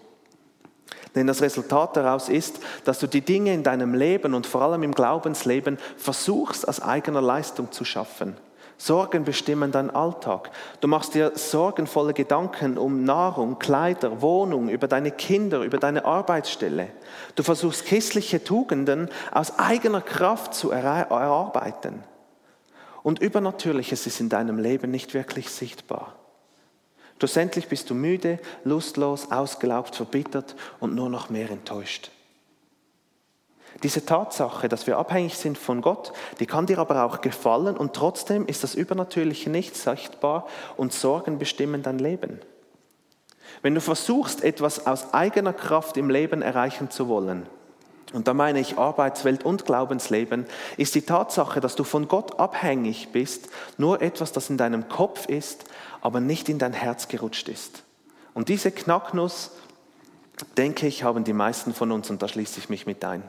Denn 1.15 1.27
das 1.27 1.43
Resultat 1.43 1.97
daraus 1.97 2.29
ist, 2.29 2.61
dass 2.85 2.99
du 2.99 3.07
die 3.07 3.21
Dinge 3.21 3.53
in 3.53 3.63
deinem 3.63 3.95
Leben 3.95 4.35
und 4.35 4.47
vor 4.47 4.63
allem 4.63 4.83
im 4.83 4.95
Glaubensleben 4.95 5.79
versuchst, 5.97 6.67
aus 6.67 6.81
eigener 6.81 7.21
Leistung 7.21 7.71
zu 7.71 7.85
schaffen. 7.85 8.37
Sorgen 8.81 9.25
bestimmen 9.25 9.73
deinen 9.73 9.91
Alltag. 9.91 10.51
Du 10.81 10.89
machst 10.89 11.13
dir 11.15 11.33
sorgenvolle 11.35 12.15
Gedanken 12.15 12.79
um 12.79 13.05
Nahrung, 13.05 13.59
Kleider, 13.59 14.23
Wohnung, 14.23 14.71
über 14.71 14.89
deine 14.89 15.11
Kinder, 15.11 15.61
über 15.61 15.77
deine 15.77 16.07
Arbeitsstelle. 16.07 16.89
Du 17.35 17.43
versuchst 17.43 17.85
christliche 17.85 18.43
Tugenden 18.43 19.11
aus 19.33 19.59
eigener 19.59 20.01
Kraft 20.01 20.55
zu 20.55 20.71
erarbeiten. 20.71 22.03
Und 23.03 23.19
Übernatürliches 23.19 24.07
ist 24.07 24.19
in 24.19 24.31
deinem 24.31 24.59
Leben 24.59 24.91
nicht 24.91 25.13
wirklich 25.13 25.51
sichtbar. 25.51 26.15
Schlussendlich 27.19 27.69
bist 27.69 27.91
du 27.91 27.95
müde, 27.95 28.39
lustlos, 28.65 29.31
ausgelaugt, 29.31 29.95
verbittert 29.95 30.57
und 30.79 30.95
nur 30.95 31.11
noch 31.11 31.29
mehr 31.29 31.51
enttäuscht. 31.51 32.11
Diese 33.83 34.05
Tatsache, 34.05 34.69
dass 34.69 34.87
wir 34.87 34.99
abhängig 34.99 35.37
sind 35.37 35.57
von 35.57 35.81
Gott, 35.81 36.13
die 36.39 36.47
kann 36.47 36.67
dir 36.67 36.79
aber 36.79 37.05
auch 37.05 37.21
gefallen 37.21 37.77
und 37.77 37.95
trotzdem 37.95 38.47
ist 38.47 38.63
das 38.63 38.75
Übernatürliche 38.75 39.49
nicht 39.49 39.77
sichtbar 39.77 40.47
und 40.77 40.93
Sorgen 40.93 41.39
bestimmen 41.39 41.83
dein 41.83 41.99
Leben. 41.99 42.41
Wenn 43.63 43.75
du 43.75 43.81
versuchst, 43.81 44.45
etwas 44.45 44.87
aus 44.87 45.15
eigener 45.15 45.53
Kraft 45.53 45.97
im 45.97 46.11
Leben 46.11 46.43
erreichen 46.43 46.91
zu 46.91 47.09
wollen, 47.09 47.47
und 48.13 48.27
da 48.27 48.35
meine 48.35 48.59
ich 48.59 48.77
Arbeitswelt 48.77 49.45
und 49.45 49.67
Glaubensleben, 49.67 50.47
ist 50.77 50.95
die 50.97 51.03
Tatsache, 51.03 51.61
dass 51.61 51.77
du 51.77 51.85
von 51.85 52.09
Gott 52.09 52.41
abhängig 52.41 53.11
bist, 53.13 53.49
nur 53.79 54.03
etwas, 54.03 54.33
das 54.33 54.51
in 54.51 54.57
deinem 54.57 54.89
Kopf 54.89 55.27
ist, 55.27 55.65
aber 56.01 56.21
nicht 56.21 56.49
in 56.49 56.59
dein 56.59 56.73
Herz 56.73 57.07
gerutscht 57.07 57.49
ist. 57.49 57.85
Und 58.35 58.49
diese 58.49 58.73
Knacknuss, 58.73 59.53
denke 60.57 60.89
ich, 60.89 61.05
haben 61.05 61.23
die 61.23 61.33
meisten 61.33 61.73
von 61.73 61.93
uns, 61.93 62.11
und 62.11 62.21
da 62.23 62.27
schließe 62.27 62.59
ich 62.59 62.69
mich 62.69 62.85
mit 62.85 63.05
ein. 63.05 63.23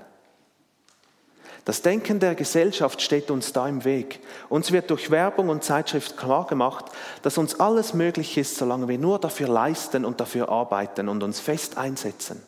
Das 1.66 1.84
Denken 1.84 2.20
der 2.20 2.34
Gesellschaft 2.34 3.02
steht 3.02 3.30
uns 3.30 3.54
da 3.54 3.68
im 3.68 3.84
Weg. 3.86 4.20
Uns 4.50 4.72
wird 4.72 4.90
durch 4.90 5.12
Werbung 5.12 5.50
und 5.50 5.64
Zeitschrift 5.64 6.18
klar 6.18 6.48
gemacht, 6.48 6.86
dass 7.22 7.38
uns 7.38 7.60
alles 7.60 7.94
möglich 7.94 8.38
ist, 8.38 8.58
solange 8.58 8.88
wir 8.88 8.98
nur 8.98 9.20
dafür 9.20 9.48
leisten 9.48 10.04
und 10.04 10.20
dafür 10.20 10.50
arbeiten 10.50 11.08
und 11.08 11.22
uns 11.22 11.40
fest 11.40 11.78
einsetzen. 11.78 12.42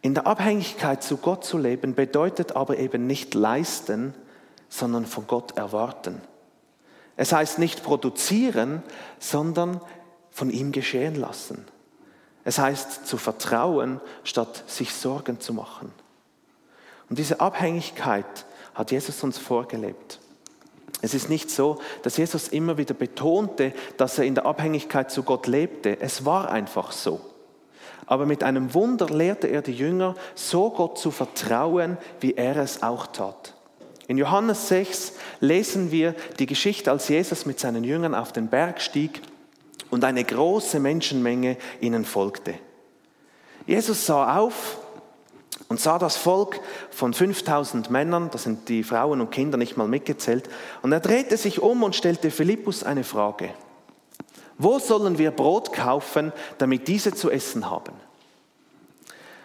In 0.00 0.14
der 0.14 0.26
Abhängigkeit 0.26 1.02
zu 1.02 1.16
Gott 1.16 1.44
zu 1.44 1.58
leben 1.58 1.94
bedeutet 1.94 2.54
aber 2.54 2.78
eben 2.78 3.06
nicht 3.06 3.34
leisten, 3.34 4.14
sondern 4.68 5.06
von 5.06 5.26
Gott 5.26 5.56
erwarten. 5.56 6.20
Es 7.16 7.32
heißt 7.32 7.58
nicht 7.58 7.82
produzieren, 7.82 8.82
sondern 9.18 9.80
von 10.30 10.50
ihm 10.50 10.72
geschehen 10.72 11.14
lassen. 11.14 11.64
Es 12.44 12.58
heißt 12.58 13.06
zu 13.06 13.16
vertrauen, 13.16 14.00
statt 14.24 14.64
sich 14.66 14.92
Sorgen 14.92 15.40
zu 15.40 15.54
machen. 15.54 15.90
Und 17.08 17.18
diese 17.18 17.40
Abhängigkeit 17.40 18.46
hat 18.74 18.90
Jesus 18.90 19.22
uns 19.22 19.38
vorgelebt. 19.38 20.18
Es 21.02 21.12
ist 21.12 21.28
nicht 21.28 21.50
so, 21.50 21.78
dass 22.02 22.16
Jesus 22.16 22.48
immer 22.48 22.78
wieder 22.78 22.94
betonte, 22.94 23.72
dass 23.98 24.18
er 24.18 24.24
in 24.24 24.34
der 24.34 24.46
Abhängigkeit 24.46 25.10
zu 25.10 25.22
Gott 25.22 25.46
lebte. 25.46 26.00
Es 26.00 26.24
war 26.24 26.50
einfach 26.50 26.92
so. 26.92 27.20
Aber 28.06 28.26
mit 28.26 28.42
einem 28.42 28.72
Wunder 28.74 29.06
lehrte 29.08 29.46
er 29.48 29.62
die 29.62 29.72
Jünger, 29.72 30.14
so 30.34 30.70
Gott 30.70 30.98
zu 30.98 31.10
vertrauen, 31.10 31.98
wie 32.20 32.34
er 32.34 32.56
es 32.56 32.82
auch 32.82 33.06
tat. 33.08 33.54
In 34.06 34.18
Johannes 34.18 34.68
6 34.68 35.12
lesen 35.40 35.90
wir 35.90 36.14
die 36.38 36.46
Geschichte, 36.46 36.90
als 36.90 37.08
Jesus 37.08 37.46
mit 37.46 37.58
seinen 37.58 37.84
Jüngern 37.84 38.14
auf 38.14 38.32
den 38.32 38.48
Berg 38.48 38.80
stieg 38.80 39.22
und 39.90 40.04
eine 40.04 40.24
große 40.24 40.78
Menschenmenge 40.80 41.56
ihnen 41.80 42.04
folgte. 42.04 42.54
Jesus 43.66 44.04
sah 44.04 44.38
auf 44.38 44.78
und 45.68 45.80
sah 45.80 45.98
das 45.98 46.16
Volk 46.16 46.60
von 46.90 47.14
5000 47.14 47.90
Männern, 47.90 48.30
das 48.30 48.44
sind 48.44 48.68
die 48.68 48.82
Frauen 48.82 49.20
und 49.20 49.30
Kinder 49.30 49.56
nicht 49.56 49.76
mal 49.76 49.88
mitgezählt, 49.88 50.48
und 50.82 50.92
er 50.92 51.00
drehte 51.00 51.36
sich 51.36 51.60
um 51.60 51.82
und 51.82 51.94
stellte 51.94 52.30
Philippus 52.30 52.82
eine 52.82 53.04
Frage. 53.04 53.50
Wo 54.58 54.78
sollen 54.78 55.18
wir 55.18 55.30
Brot 55.30 55.72
kaufen, 55.72 56.32
damit 56.58 56.86
diese 56.88 57.12
zu 57.12 57.30
essen 57.30 57.68
haben? 57.70 57.92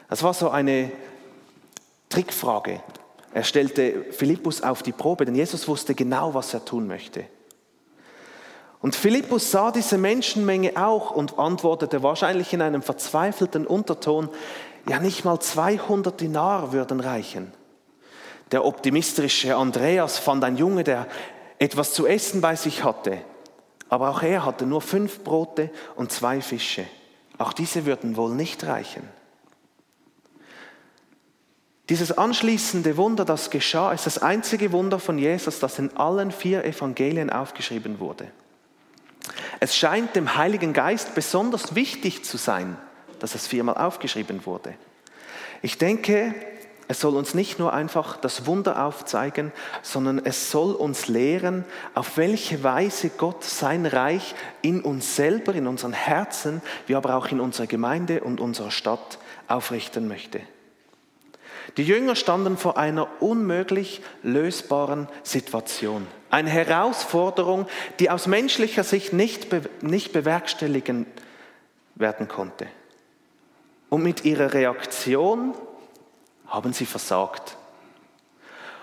Das 0.09 0.23
war 0.23 0.33
so 0.33 0.49
eine 0.49 0.91
Trickfrage. 2.09 2.81
Er 3.33 3.43
stellte 3.43 4.05
Philippus 4.11 4.61
auf 4.61 4.81
die 4.83 4.91
Probe, 4.91 5.25
denn 5.25 5.35
Jesus 5.35 5.67
wusste 5.67 5.93
genau, 5.93 6.33
was 6.33 6.53
er 6.53 6.65
tun 6.65 6.87
möchte. 6.87 7.25
Und 8.81 8.95
Philippus 8.95 9.51
sah 9.51 9.71
diese 9.71 9.97
Menschenmenge 9.97 10.71
auch 10.75 11.11
und 11.11 11.37
antwortete 11.37 12.01
wahrscheinlich 12.01 12.53
in 12.53 12.61
einem 12.61 12.81
verzweifelten 12.81 13.67
Unterton, 13.67 14.29
ja 14.89 14.99
nicht 14.99 15.23
mal 15.25 15.39
200 15.39 16.19
Dinar 16.19 16.73
würden 16.73 16.99
reichen. 16.99 17.53
Der 18.51 18.65
optimistische 18.65 19.55
Andreas 19.55 20.17
fand 20.17 20.43
ein 20.43 20.57
Junge, 20.57 20.83
der 20.83 21.07
etwas 21.59 21.93
zu 21.93 22.07
essen 22.07 22.41
bei 22.41 22.55
sich 22.55 22.83
hatte. 22.83 23.19
Aber 23.89 24.09
auch 24.09 24.21
er 24.21 24.45
hatte 24.45 24.65
nur 24.65 24.81
fünf 24.81 25.23
Brote 25.23 25.71
und 25.95 26.11
zwei 26.11 26.41
Fische. 26.41 26.85
Auch 27.37 27.53
diese 27.53 27.85
würden 27.85 28.17
wohl 28.17 28.33
nicht 28.33 28.63
reichen. 28.65 29.03
Dieses 31.89 32.15
anschließende 32.15 32.97
Wunder, 32.97 33.25
das 33.25 33.49
geschah, 33.49 33.93
ist 33.93 34.05
das 34.05 34.19
einzige 34.19 34.71
Wunder 34.71 34.99
von 34.99 35.17
Jesus, 35.17 35.59
das 35.59 35.79
in 35.79 35.95
allen 35.97 36.31
vier 36.31 36.63
Evangelien 36.63 37.31
aufgeschrieben 37.31 37.99
wurde. 37.99 38.31
Es 39.59 39.75
scheint 39.75 40.15
dem 40.15 40.35
Heiligen 40.35 40.73
Geist 40.73 41.15
besonders 41.15 41.73
wichtig 41.75 42.23
zu 42.23 42.37
sein, 42.37 42.77
dass 43.19 43.35
es 43.35 43.47
viermal 43.47 43.77
aufgeschrieben 43.77 44.45
wurde. 44.45 44.73
Ich 45.61 45.77
denke, 45.77 46.33
es 46.91 47.01
soll 47.01 47.15
uns 47.15 47.35
nicht 47.35 47.59
nur 47.59 47.71
einfach 47.71 48.17
das 48.17 48.47
Wunder 48.47 48.83
aufzeigen, 48.83 49.51
sondern 49.83 50.25
es 50.25 50.49
soll 50.49 50.73
uns 50.73 51.07
lehren, 51.07 51.63
auf 51.93 52.17
welche 52.17 52.63
Weise 52.63 53.09
Gott 53.09 53.43
sein 53.43 53.85
Reich 53.85 54.33
in 54.63 54.81
uns 54.81 55.15
selber, 55.15 55.53
in 55.53 55.67
unseren 55.67 55.93
Herzen, 55.93 56.63
wie 56.87 56.95
aber 56.95 57.13
auch 57.13 57.27
in 57.27 57.39
unserer 57.39 57.67
Gemeinde 57.67 58.21
und 58.21 58.39
unserer 58.39 58.71
Stadt 58.71 59.19
aufrichten 59.47 60.07
möchte. 60.07 60.41
Die 61.77 61.83
Jünger 61.83 62.15
standen 62.15 62.57
vor 62.57 62.79
einer 62.79 63.21
unmöglich 63.21 64.01
lösbaren 64.23 65.07
Situation. 65.21 66.07
Eine 66.31 66.49
Herausforderung, 66.49 67.67
die 67.99 68.09
aus 68.09 68.25
menschlicher 68.25 68.83
Sicht 68.83 69.13
nicht, 69.13 69.49
be 69.49 69.61
nicht 69.81 70.11
bewerkstelligen 70.11 71.05
werden 71.93 72.27
konnte. 72.27 72.65
Und 73.89 74.03
mit 74.03 74.25
ihrer 74.25 74.53
Reaktion 74.53 75.53
haben 76.47 76.73
sie 76.73 76.85
versagt. 76.85 77.57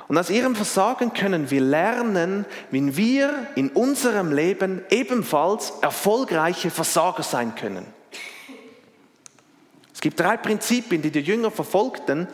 Und 0.09 0.19
aus 0.19 0.31
ihrem 0.31 0.55
Versagen 0.55 1.13
können 1.13 1.51
wir 1.51 1.61
lernen, 1.61 2.45
wie 2.71 2.97
wir 2.97 3.47
in 3.57 3.71
unserem 3.71 4.33
Leben 4.33 4.83
ebenfalls 4.91 5.73
erfolgreiche 5.83 6.71
Versager 6.71 7.25
sein 7.25 7.55
können. 7.57 7.87
Es 9.93 10.01
gibt 10.01 10.21
drei 10.21 10.37
Prinzipien, 10.37 11.03
die 11.03 11.11
die 11.11 11.21
Jünger 11.21 11.51
verfolgten, 11.51 12.29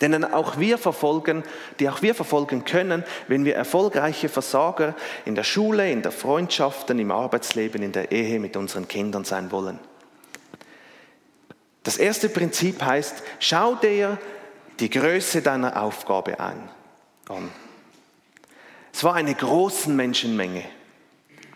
denen 0.00 0.24
auch 0.24 0.58
wir 0.58 0.76
verfolgen, 0.76 1.42
die 1.80 1.88
auch 1.88 2.02
wir 2.02 2.14
verfolgen 2.14 2.64
können, 2.64 3.04
wenn 3.28 3.44
wir 3.44 3.54
erfolgreiche 3.54 4.28
Versager 4.28 4.94
in 5.24 5.34
der 5.34 5.44
Schule, 5.44 5.90
in 5.90 6.02
der 6.02 6.12
Freundschaften, 6.12 6.98
im 6.98 7.10
Arbeitsleben, 7.10 7.82
in 7.82 7.92
der 7.92 8.12
Ehe 8.12 8.40
mit 8.40 8.56
unseren 8.56 8.88
Kindern 8.88 9.24
sein 9.24 9.50
wollen. 9.50 9.78
Das 11.84 11.98
erste 11.98 12.28
Prinzip 12.28 12.82
heißt, 12.82 13.22
schau 13.38 13.76
dir 13.76 14.18
die 14.80 14.90
Größe 14.90 15.42
deiner 15.42 15.80
Aufgabe 15.80 16.40
an. 16.40 16.68
Es 18.92 19.04
war 19.04 19.14
eine 19.14 19.34
große 19.34 19.90
Menschenmenge. 19.90 20.64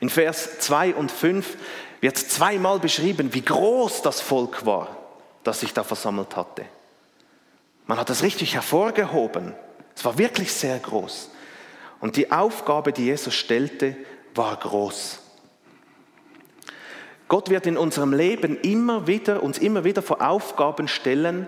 In 0.01 0.11
Vers 0.11 0.61
2 0.61 0.95
und 0.95 1.11
5 1.11 1.57
wird 2.01 2.17
zweimal 2.17 2.79
beschrieben, 2.79 3.35
wie 3.35 3.43
groß 3.43 4.03
das 4.03 4.21
Volk 4.21 4.64
war, 4.64 4.97
das 5.43 5.61
sich 5.61 5.73
da 5.73 5.83
versammelt 5.83 6.37
hatte. 6.37 6.64
Man 7.87 7.99
hat 7.99 8.11
das 8.11 8.23
richtig 8.23 8.55
hervorgehoben. 8.55 9.55
Es 9.97 10.05
war 10.05 10.19
wirklich 10.19 10.53
sehr 10.53 10.79
groß. 10.79 11.31
Und 12.01 12.17
die 12.17 12.31
Aufgabe, 12.31 12.93
die 12.93 13.07
Jesus 13.07 13.35
stellte, 13.35 13.97
war 14.35 14.57
groß. 14.57 15.21
Gott 17.29 17.51
wird 17.51 17.67
in 17.67 17.77
unserem 17.77 18.12
Leben 18.12 18.59
immer 18.61 19.07
wieder, 19.07 19.43
uns 19.43 19.59
immer 19.59 19.85
wieder 19.85 20.03
vor 20.03 20.27
Aufgaben 20.27 20.88
stellen, 20.88 21.47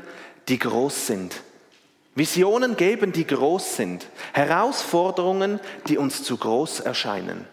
die 0.49 0.59
groß 0.59 1.07
sind. 1.07 1.43
Visionen 2.14 2.77
geben, 2.77 3.12
die 3.12 3.27
groß 3.27 3.77
sind. 3.77 4.07
Herausforderungen, 4.33 5.59
die 5.87 5.97
uns 5.97 6.23
zu 6.23 6.37
groß 6.37 6.81
erscheinen. 6.81 7.47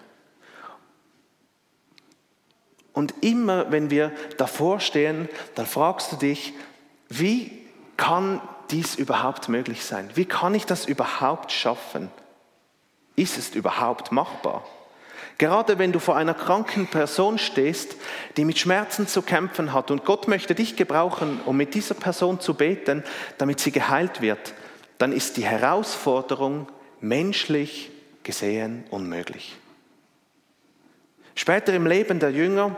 Und 2.92 3.14
immer, 3.22 3.72
wenn 3.72 3.92
wir 3.92 4.12
davor 4.38 4.80
stehen, 4.80 5.30
dann 5.56 5.68
fragst 5.68 6.12
du 6.12 6.16
dich, 6.16 6.54
wie 7.10 7.52
kann 7.96 8.42
dies 8.72 8.96
überhaupt 8.96 9.50
möglich 9.50 9.86
sein? 9.86 10.10
Wie 10.16 10.26
kann 10.26 10.56
ich 10.56 10.66
das 10.66 10.86
überhaupt 10.86 11.52
schaffen? 11.52 12.12
Ist 13.16 13.38
es 13.38 13.56
überhaupt 13.56 14.12
machbar? 14.12 14.66
Gerade 15.38 15.78
wenn 15.78 15.92
du 15.92 16.00
vor 16.00 16.16
einer 16.16 16.34
kranken 16.34 16.88
Person 16.88 17.38
stehst, 17.38 17.96
die 18.38 18.46
mit 18.46 18.58
Schmerzen 18.58 19.08
zu 19.08 19.22
kämpfen 19.22 19.72
hat 19.72 19.92
und 19.92 20.04
Gott 20.04 20.28
möchte 20.28 20.56
dich 20.56 20.76
gebrauchen, 20.76 21.40
um 21.46 21.56
mit 21.58 21.76
dieser 21.76 21.94
Person 21.94 22.40
zu 22.40 22.56
beten, 22.56 23.04
damit 23.38 23.60
sie 23.60 23.72
geheilt 23.72 24.22
wird, 24.22 24.54
dann 24.98 25.12
ist 25.12 25.38
die 25.38 25.46
Herausforderung 25.46 26.68
menschlich 27.02 27.92
gesehen 28.24 28.84
unmöglich. 28.90 29.56
Später 31.36 31.72
im 31.74 31.86
Leben 31.86 32.20
der 32.20 32.32
Jünger, 32.32 32.76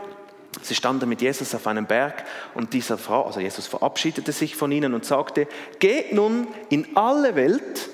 sie 0.60 0.74
standen 0.74 1.08
mit 1.08 1.22
Jesus 1.22 1.54
auf 1.54 1.66
einem 1.66 1.86
Berg 1.86 2.24
und 2.54 2.74
dieser 2.74 2.98
Frau, 2.98 3.24
also 3.24 3.40
Jesus 3.40 3.66
verabschiedete 3.66 4.32
sich 4.32 4.54
von 4.54 4.70
ihnen 4.70 4.92
und 4.92 5.06
sagte, 5.06 5.48
geht 5.78 6.12
nun 6.12 6.46
in 6.68 6.94
alle 6.94 7.36
Welt 7.36 7.88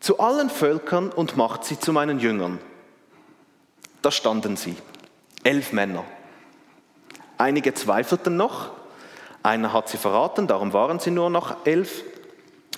zu 0.00 0.18
allen 0.18 0.48
Völkern 0.48 1.10
und 1.10 1.36
macht 1.36 1.64
sie 1.64 1.78
zu 1.78 1.92
meinen 1.92 2.18
Jüngern. 2.18 2.58
Da 4.02 4.10
standen 4.10 4.56
sie, 4.56 4.76
elf 5.44 5.72
Männer. 5.72 6.04
Einige 7.38 7.72
zweifelten 7.74 8.36
noch, 8.36 8.70
einer 9.42 9.72
hat 9.72 9.88
sie 9.88 9.96
verraten, 9.96 10.46
darum 10.46 10.72
waren 10.72 10.98
sie 10.98 11.10
nur 11.10 11.30
noch 11.30 11.66
elf. 11.66 12.02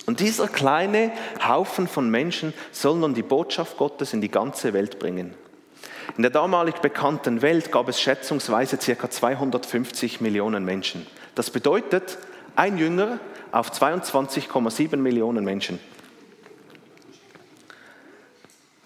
Und 0.05 0.19
dieser 0.19 0.47
kleine 0.47 1.11
Haufen 1.47 1.87
von 1.87 2.09
Menschen 2.09 2.53
soll 2.71 2.97
nun 2.97 3.15
die 3.15 3.23
Botschaft 3.23 3.77
Gottes 3.77 4.13
in 4.13 4.21
die 4.21 4.29
ganze 4.29 4.73
Welt 4.73 4.99
bringen. 4.99 5.33
In 6.17 6.21
der 6.21 6.31
damalig 6.31 6.75
bekannten 6.75 7.41
Welt 7.41 7.71
gab 7.71 7.89
es 7.89 7.99
schätzungsweise 7.99 8.77
ca. 8.77 9.09
250 9.09 10.21
Millionen 10.21 10.63
Menschen. 10.63 11.07
Das 11.33 11.49
bedeutet, 11.49 12.19
ein 12.55 12.77
Jünger 12.77 13.19
auf 13.51 13.71
22,7 13.71 14.97
Millionen 14.97 15.43
Menschen. 15.43 15.79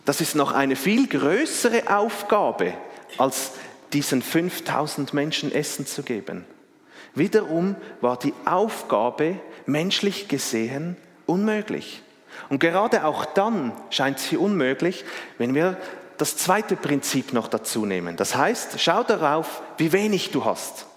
Das 0.09 0.21
ist 0.21 0.33
noch 0.33 0.53
eine 0.53 0.75
viel 0.75 1.07
größere 1.07 1.95
Aufgabe, 1.95 2.73
als 3.19 3.51
diesen 3.93 4.23
5000 4.23 5.13
Menschen 5.13 5.51
Essen 5.51 5.85
zu 5.85 6.01
geben. 6.01 6.45
Wiederum 7.13 7.75
war 8.01 8.17
die 8.17 8.33
Aufgabe 8.43 9.39
menschlich 9.67 10.27
gesehen 10.27 10.97
unmöglich. 11.27 12.01
Und 12.49 12.57
gerade 12.57 13.05
auch 13.05 13.23
dann 13.23 13.71
scheint 13.91 14.17
sie 14.17 14.37
unmöglich, 14.37 15.05
wenn 15.37 15.53
wir 15.53 15.77
das 16.17 16.37
zweite 16.37 16.75
Prinzip 16.75 17.31
noch 17.31 17.47
dazu 17.47 17.85
nehmen. 17.85 18.17
Das 18.17 18.35
heißt, 18.35 18.81
schau 18.81 19.03
darauf, 19.03 19.61
wie 19.77 19.91
wenig 19.91 20.31
du 20.31 20.43
hast. 20.43 20.87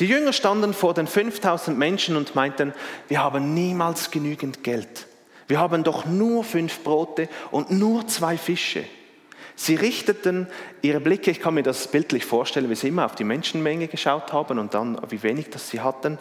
Die 0.00 0.06
Jünger 0.06 0.34
standen 0.34 0.74
vor 0.74 0.92
den 0.92 1.06
5000 1.06 1.78
Menschen 1.78 2.14
und 2.14 2.34
meinten, 2.34 2.74
wir 3.08 3.22
haben 3.22 3.54
niemals 3.54 4.10
genügend 4.10 4.62
Geld. 4.62 5.05
Wir 5.48 5.60
haben 5.60 5.84
doch 5.84 6.04
nur 6.04 6.44
fünf 6.44 6.82
Brote 6.82 7.28
und 7.50 7.70
nur 7.70 8.06
zwei 8.08 8.36
Fische. 8.36 8.84
Sie 9.54 9.74
richteten 9.74 10.48
ihre 10.82 11.00
Blicke, 11.00 11.30
ich 11.30 11.40
kann 11.40 11.54
mir 11.54 11.62
das 11.62 11.88
bildlich 11.88 12.26
vorstellen, 12.26 12.68
wie 12.68 12.74
sie 12.74 12.88
immer 12.88 13.06
auf 13.06 13.14
die 13.14 13.24
Menschenmenge 13.24 13.88
geschaut 13.88 14.32
haben 14.32 14.58
und 14.58 14.74
dann, 14.74 15.00
wie 15.08 15.22
wenig 15.22 15.48
das 15.48 15.70
sie 15.70 15.80
hatten. 15.80 16.18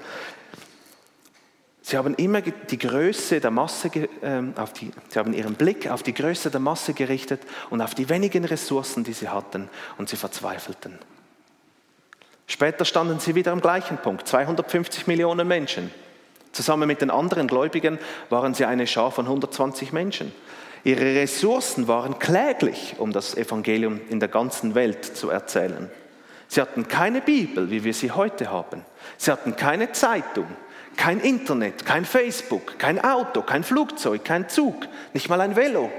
Sie 1.81 1.97
haben 1.97 2.15
immer 2.15 2.41
die 2.41 2.79
Größe 2.79 3.41
der 3.41 3.51
Masse, 3.51 3.91
ähm, 4.23 4.53
auf 4.55 4.73
die, 4.73 4.89
sie 5.09 5.19
haben 5.19 5.33
ihren 5.33 5.53
Blick 5.53 5.87
auf 5.87 6.01
die 6.01 6.13
Größe 6.13 6.49
der 6.49 6.59
Masse 6.59 6.93
gerichtet 6.93 7.41
und 7.69 7.81
auf 7.81 7.93
die 7.93 8.09
wenigen 8.09 8.45
Ressourcen, 8.45 9.03
die 9.03 9.13
sie 9.13 9.27
hatten, 9.27 9.69
und 9.97 10.09
sie 10.09 10.15
verzweifelten. 10.15 10.97
Später 12.47 12.85
standen 12.85 13.19
sie 13.19 13.35
wieder 13.35 13.51
am 13.51 13.61
gleichen 13.61 13.97
Punkt, 13.97 14.27
250 14.27 15.07
Millionen 15.07 15.47
Menschen. 15.47 15.91
Zusammen 16.55 16.87
mit 16.87 17.01
den 17.01 17.11
anderen 17.11 17.49
Gläubigen 17.49 17.99
waren 18.29 18.53
sie 18.53 18.63
eine 18.63 18.87
Schar 18.87 19.11
von 19.11 19.25
120 19.25 19.91
Menschen. 19.91 20.33
Ihre 20.85 21.03
Ressourcen 21.03 21.89
waren 21.89 22.17
kläglich, 22.17 22.95
um 22.97 23.11
das 23.11 23.35
Evangelium 23.35 23.99
in 24.07 24.21
der 24.21 24.29
ganzen 24.29 24.73
Welt 24.73 25.03
zu 25.03 25.29
erzählen. 25.29 25.91
Sie 26.47 26.61
hatten 26.61 26.87
keine 26.87 27.19
Bibel, 27.19 27.69
wie 27.71 27.83
wir 27.83 27.93
sie 27.93 28.11
heute 28.11 28.51
haben. 28.51 28.85
Sie 29.17 29.33
hatten 29.33 29.57
keine 29.57 29.91
Zeitung, 29.91 30.47
kein 30.95 31.19
Internet, 31.19 31.85
kein 31.85 32.05
Facebook, 32.05 32.79
kein 32.79 33.03
Auto, 33.03 33.41
kein 33.41 33.65
Flugzeug, 33.65 34.23
kein 34.23 34.47
Zug, 34.47 34.87
nicht 35.13 35.27
mal 35.27 35.41
ein 35.41 35.57
Velo. 35.57 35.91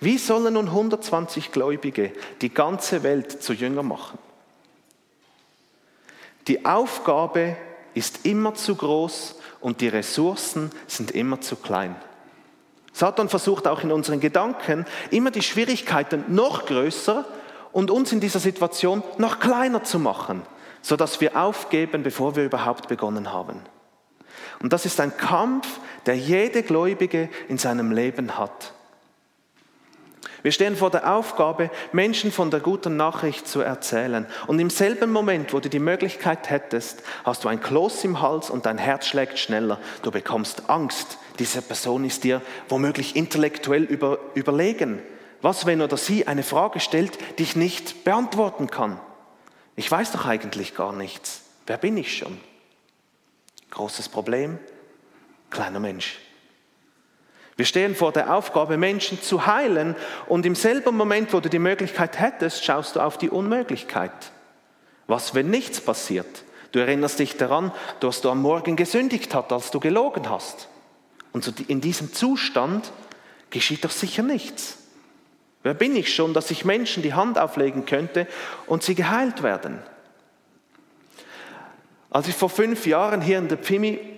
Wie 0.00 0.18
sollen 0.18 0.52
nun 0.52 0.66
120 0.66 1.50
Gläubige 1.50 2.12
die 2.42 2.52
ganze 2.52 3.02
Welt 3.04 3.42
zu 3.42 3.54
Jünger 3.54 3.84
machen? 3.84 4.18
Die 6.46 6.66
Aufgabe 6.66 7.56
ist 7.94 8.24
immer 8.24 8.54
zu 8.54 8.74
groß 8.74 9.36
und 9.60 9.80
die 9.80 9.88
Ressourcen 9.88 10.70
sind 10.86 11.10
immer 11.10 11.40
zu 11.40 11.56
klein. 11.56 11.96
Satan 12.92 13.28
versucht 13.28 13.66
auch 13.66 13.82
in 13.82 13.90
unseren 13.92 14.20
Gedanken 14.20 14.84
immer 15.10 15.30
die 15.30 15.42
Schwierigkeiten 15.42 16.24
noch 16.28 16.66
größer 16.66 17.24
und 17.72 17.90
uns 17.90 18.12
in 18.12 18.20
dieser 18.20 18.40
Situation 18.40 19.02
noch 19.18 19.40
kleiner 19.40 19.82
zu 19.82 19.98
machen, 19.98 20.42
sodass 20.82 21.20
wir 21.20 21.36
aufgeben, 21.36 22.02
bevor 22.02 22.36
wir 22.36 22.44
überhaupt 22.44 22.88
begonnen 22.88 23.32
haben. 23.32 23.60
Und 24.60 24.72
das 24.72 24.84
ist 24.84 25.00
ein 25.00 25.16
Kampf, 25.16 25.66
der 26.06 26.16
jede 26.16 26.62
Gläubige 26.62 27.28
in 27.48 27.58
seinem 27.58 27.92
Leben 27.92 28.38
hat. 28.38 28.74
Wir 30.42 30.50
stehen 30.50 30.76
vor 30.76 30.90
der 30.90 31.14
Aufgabe, 31.14 31.70
Menschen 31.92 32.32
von 32.32 32.50
der 32.50 32.60
guten 32.60 32.96
Nachricht 32.96 33.46
zu 33.46 33.60
erzählen. 33.60 34.26
Und 34.48 34.58
im 34.58 34.70
selben 34.70 35.12
Moment, 35.12 35.52
wo 35.52 35.60
du 35.60 35.68
die 35.68 35.78
Möglichkeit 35.78 36.50
hättest, 36.50 37.02
hast 37.24 37.44
du 37.44 37.48
ein 37.48 37.60
Kloß 37.60 38.02
im 38.04 38.20
Hals 38.20 38.50
und 38.50 38.66
dein 38.66 38.78
Herz 38.78 39.06
schlägt 39.06 39.38
schneller. 39.38 39.78
Du 40.02 40.10
bekommst 40.10 40.68
Angst. 40.68 41.18
Diese 41.38 41.62
Person 41.62 42.04
ist 42.04 42.24
dir 42.24 42.42
womöglich 42.68 43.14
intellektuell 43.14 43.84
über, 43.84 44.18
überlegen. 44.34 45.00
Was, 45.42 45.64
wenn 45.64 45.80
oder 45.80 45.96
sie 45.96 46.26
eine 46.26 46.42
Frage 46.42 46.80
stellt, 46.80 47.18
die 47.38 47.44
ich 47.44 47.56
nicht 47.56 48.04
beantworten 48.04 48.68
kann? 48.68 49.00
Ich 49.76 49.90
weiß 49.90 50.12
doch 50.12 50.26
eigentlich 50.26 50.74
gar 50.74 50.92
nichts. 50.92 51.42
Wer 51.66 51.78
bin 51.78 51.96
ich 51.96 52.16
schon? 52.16 52.38
Großes 53.70 54.08
Problem, 54.08 54.58
kleiner 55.50 55.80
Mensch. 55.80 56.18
Wir 57.62 57.66
stehen 57.66 57.94
vor 57.94 58.10
der 58.10 58.34
Aufgabe, 58.34 58.76
Menschen 58.76 59.22
zu 59.22 59.46
heilen 59.46 59.94
und 60.26 60.44
im 60.44 60.56
selben 60.56 60.96
Moment, 60.96 61.32
wo 61.32 61.38
du 61.38 61.48
die 61.48 61.60
Möglichkeit 61.60 62.18
hättest, 62.18 62.64
schaust 62.64 62.96
du 62.96 63.00
auf 63.00 63.18
die 63.18 63.30
Unmöglichkeit. 63.30 64.10
Was, 65.06 65.36
wenn 65.36 65.48
nichts 65.48 65.80
passiert? 65.80 66.42
Du 66.72 66.80
erinnerst 66.80 67.20
dich 67.20 67.36
daran, 67.36 67.70
dass 68.00 68.20
du 68.20 68.30
am 68.30 68.42
Morgen 68.42 68.74
gesündigt 68.74 69.32
hast, 69.32 69.52
als 69.52 69.70
du 69.70 69.78
gelogen 69.78 70.28
hast. 70.28 70.66
Und 71.30 71.70
in 71.70 71.80
diesem 71.80 72.12
Zustand 72.12 72.90
geschieht 73.50 73.84
doch 73.84 73.92
sicher 73.92 74.24
nichts. 74.24 74.78
Wer 75.62 75.74
bin 75.74 75.94
ich 75.94 76.12
schon, 76.12 76.34
dass 76.34 76.50
ich 76.50 76.64
Menschen 76.64 77.04
die 77.04 77.14
Hand 77.14 77.38
auflegen 77.38 77.86
könnte 77.86 78.26
und 78.66 78.82
sie 78.82 78.96
geheilt 78.96 79.44
werden? 79.44 79.78
Als 82.10 82.26
ich 82.26 82.34
vor 82.34 82.50
fünf 82.50 82.88
Jahren 82.88 83.20
hier 83.20 83.38
in 83.38 83.46
der 83.46 83.54
Pimi 83.54 84.11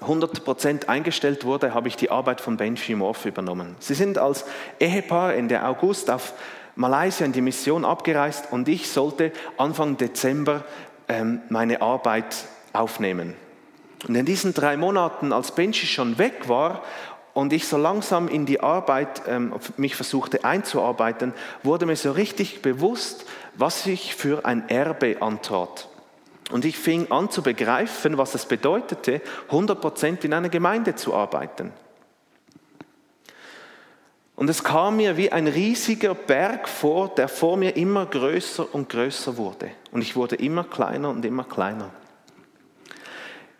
100% 0.00 0.88
eingestellt 0.88 1.44
wurde, 1.44 1.74
habe 1.74 1.88
ich 1.88 1.96
die 1.96 2.10
Arbeit 2.10 2.40
von 2.40 2.56
Benji 2.56 2.94
Morph 2.94 3.26
übernommen. 3.26 3.76
Sie 3.80 3.94
sind 3.94 4.18
als 4.18 4.44
Ehepaar 4.78 5.34
Ende 5.34 5.62
August 5.64 6.10
auf 6.10 6.32
Malaysia 6.74 7.26
in 7.26 7.32
die 7.32 7.42
Mission 7.42 7.84
abgereist 7.84 8.46
und 8.50 8.68
ich 8.68 8.90
sollte 8.90 9.32
Anfang 9.58 9.96
Dezember 9.96 10.64
ähm, 11.08 11.40
meine 11.48 11.82
Arbeit 11.82 12.36
aufnehmen. 12.72 13.34
Und 14.08 14.14
in 14.14 14.24
diesen 14.24 14.54
drei 14.54 14.78
Monaten, 14.78 15.32
als 15.32 15.52
Benji 15.52 15.86
schon 15.86 16.16
weg 16.16 16.48
war 16.48 16.82
und 17.34 17.52
ich 17.52 17.68
so 17.68 17.76
langsam 17.76 18.28
in 18.28 18.46
die 18.46 18.60
Arbeit 18.60 19.22
ähm, 19.28 19.52
mich 19.76 19.94
versuchte 19.94 20.44
einzuarbeiten, 20.44 21.34
wurde 21.62 21.84
mir 21.84 21.96
so 21.96 22.12
richtig 22.12 22.62
bewusst, 22.62 23.26
was 23.56 23.86
ich 23.86 24.14
für 24.14 24.46
ein 24.46 24.68
Erbe 24.70 25.20
antrat. 25.20 25.89
Und 26.50 26.64
ich 26.64 26.78
fing 26.78 27.10
an 27.10 27.30
zu 27.30 27.42
begreifen, 27.42 28.18
was 28.18 28.34
es 28.34 28.46
bedeutete, 28.46 29.20
100% 29.50 30.24
in 30.24 30.34
einer 30.34 30.48
Gemeinde 30.48 30.94
zu 30.94 31.14
arbeiten. 31.14 31.72
Und 34.40 34.48
es 34.48 34.64
kam 34.64 34.96
mir 34.96 35.18
wie 35.18 35.30
ein 35.30 35.46
riesiger 35.46 36.14
Berg 36.14 36.66
vor, 36.66 37.08
der 37.10 37.28
vor 37.28 37.58
mir 37.58 37.76
immer 37.76 38.06
größer 38.06 38.74
und 38.74 38.88
größer 38.88 39.36
wurde. 39.36 39.70
Und 39.92 40.00
ich 40.00 40.16
wurde 40.16 40.36
immer 40.36 40.64
kleiner 40.64 41.10
und 41.10 41.24
immer 41.26 41.44
kleiner. 41.44 41.90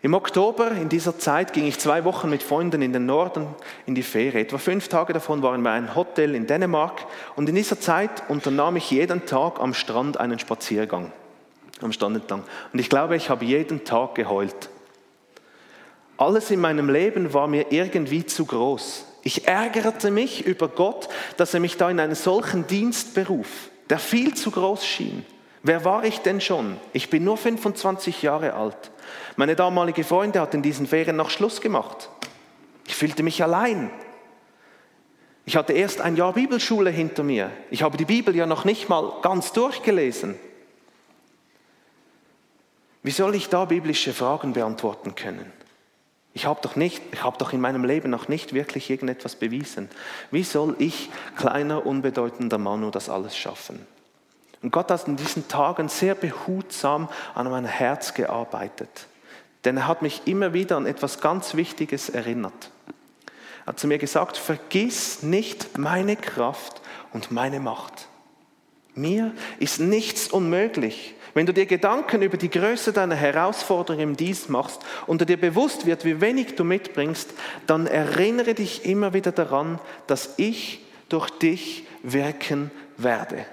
Im 0.03 0.15
Oktober 0.15 0.71
in 0.71 0.89
dieser 0.89 1.19
Zeit 1.19 1.53
ging 1.53 1.67
ich 1.67 1.79
zwei 1.79 2.05
Wochen 2.07 2.31
mit 2.31 2.43
Freunden 2.43 2.81
in 2.81 2.95
den 2.95 3.05
Norden 3.05 3.47
in 3.85 3.95
die 3.95 4.03
Ferien. 4.03 4.47
Etwa 4.47 4.57
fünf 4.57 4.89
Tage 4.89 5.13
davon 5.13 5.43
waren 5.43 5.61
wir 5.61 5.77
in 5.77 5.85
einem 5.85 5.95
Hotel 5.95 6.35
in 6.35 6.47
Dänemark. 6.47 7.05
Und 7.37 7.51
in 7.51 7.55
dieser 7.55 7.79
Zeit 7.79 8.23
unternahm 8.29 8.77
ich 8.77 8.91
jeden 8.91 9.27
Tag 9.27 9.61
am 9.61 9.75
Strand 9.75 10.19
einen 10.19 10.39
Spaziergang. 10.39 11.13
Am 11.83 11.93
Strand 11.93 12.17
entlang. 12.17 12.45
Und 12.73 12.79
ich 12.79 12.89
glaube, 12.89 13.17
ich 13.17 13.31
habe 13.31 13.45
jeden 13.45 13.85
Tag 13.85 14.15
geheult. 14.15 14.69
Alles 16.17 16.51
in 16.51 16.61
meinem 16.61 16.91
Leben 16.91 17.33
war 17.33 17.47
mir 17.47 17.73
irgendwie 17.73 18.27
zu 18.27 18.45
groß. 18.45 19.07
Ich 19.23 19.49
ärgerte 19.49 20.11
mich 20.11 20.45
über 20.45 20.69
Gott, 20.69 21.09
dass 21.37 21.55
er 21.55 21.61
mich 21.61 21.77
da 21.77 21.91
in 21.91 22.01
einen 22.01 22.15
solchen 22.15 22.67
Dienst 22.67 23.15
beruf, 23.15 23.71
der 23.89 23.99
viel 23.99 24.35
zu 24.35 24.51
groß 24.51 24.85
schien. 24.85 25.25
Wer 25.63 25.85
war 25.85 26.05
ich 26.05 26.21
denn 26.21 26.41
schon? 26.41 26.79
Ich 26.93 27.11
bin 27.11 27.25
nur 27.25 27.37
25 27.37 28.23
Jahre 28.23 28.55
alt. 28.55 28.91
Meine 29.37 29.57
damalige 29.57 30.05
Freundin 30.05 30.41
hat 30.41 30.55
in 30.55 30.63
diesen 30.63 30.87
Ferien 30.87 31.17
noch 31.17 31.31
Schluss 31.31 31.61
gemacht. 31.61 32.09
Ich 32.87 32.97
fühlte 32.97 33.23
mich 33.23 33.43
allein. 33.43 33.91
Ich 35.45 35.57
hatte 35.57 35.73
erst 35.73 36.01
ein 36.01 36.17
Jahr 36.17 36.33
Bibelschule 36.33 36.91
hinter 36.91 37.23
mir. 37.23 37.51
Ich 37.71 37.83
habe 37.83 37.97
die 37.97 38.05
Bibel 38.05 38.35
ja 38.37 38.47
noch 38.47 38.65
nicht 38.65 38.89
mal 38.89 39.21
ganz 39.23 39.53
durchgelesen. 39.53 40.37
Wie 43.03 43.11
soll 43.11 43.35
ich 43.35 43.49
da 43.49 43.65
biblische 43.65 44.13
Fragen 44.13 44.53
beantworten 44.53 45.15
können? 45.15 45.51
Ich 46.33 46.47
habe 46.47 46.61
doch, 46.63 46.77
nicht, 46.77 47.03
ich 47.13 47.25
habe 47.25 47.39
doch 47.39 47.53
in 47.53 47.61
meinem 47.61 47.85
Leben 47.85 48.11
noch 48.11 48.29
nicht 48.29 48.53
wirklich 48.53 48.89
irgendetwas 48.89 49.35
bewiesen. 49.35 49.89
Wie 50.31 50.45
soll 50.45 50.77
ich, 50.79 51.11
kleiner, 51.37 51.87
unbedeutender 51.87 52.59
Mann, 52.59 52.81
nur 52.81 52.93
das 52.93 53.09
alles 53.09 53.37
schaffen? 53.37 53.85
Und 54.63 54.71
Gott 54.71 54.91
hat 54.91 55.09
in 55.09 55.17
diesen 55.17 55.49
Tagen 55.49 55.89
sehr 55.89 56.15
behutsam 56.15 57.09
an 57.35 57.51
mein 57.51 57.65
Herz 57.65 58.15
gearbeitet. 58.15 59.07
Denn 59.65 59.79
er 59.79 59.89
hat 59.89 60.03
mich 60.03 60.23
immer 60.27 60.53
wieder 60.53 60.77
an 60.77 60.87
etwas 60.87 61.21
ganz 61.21 61.55
Wichtiges 61.55 62.11
erinnert. 62.11 62.71
Er 63.65 63.69
hat 63.69 63.81
zu 63.81 63.87
mir 63.87 63.99
gesagt, 63.99 64.37
vergiss 64.37 65.23
nicht 65.23 65.79
meine 65.79 66.17
Kraft 66.17 66.81
und 67.13 67.31
meine 67.31 67.61
Macht. 67.61 68.09
Mir 68.95 69.33
ist 69.59 69.81
nichts 69.81 70.29
unmöglich. 70.29 71.15
Wenn 71.35 71.47
du 71.47 71.53
dir 71.53 71.67
Gedanken 71.67 72.23
über 72.23 72.37
die 72.37 72.51
Größe 72.51 72.93
deiner 72.93 73.15
Herausforderung 73.15 74.01
im 74.01 74.17
Dienst 74.17 74.49
machst 74.49 74.81
und 75.07 75.29
dir 75.29 75.37
bewusst 75.37 75.87
wird, 75.87 76.05
wie 76.05 76.21
wenig 76.21 76.57
du 76.57 76.65
mitbringst, 76.65 77.31
dann 77.67 77.87
erinnere 77.87 78.55
dich 78.55 78.85
immer 78.85 79.15
wieder 79.15 79.33
daran, 79.33 79.79
dass 80.07 80.35
ich 80.37 80.81
durch 81.09 81.31
dich 81.31 81.87
wirken 82.03 82.71
werde. 82.97 83.47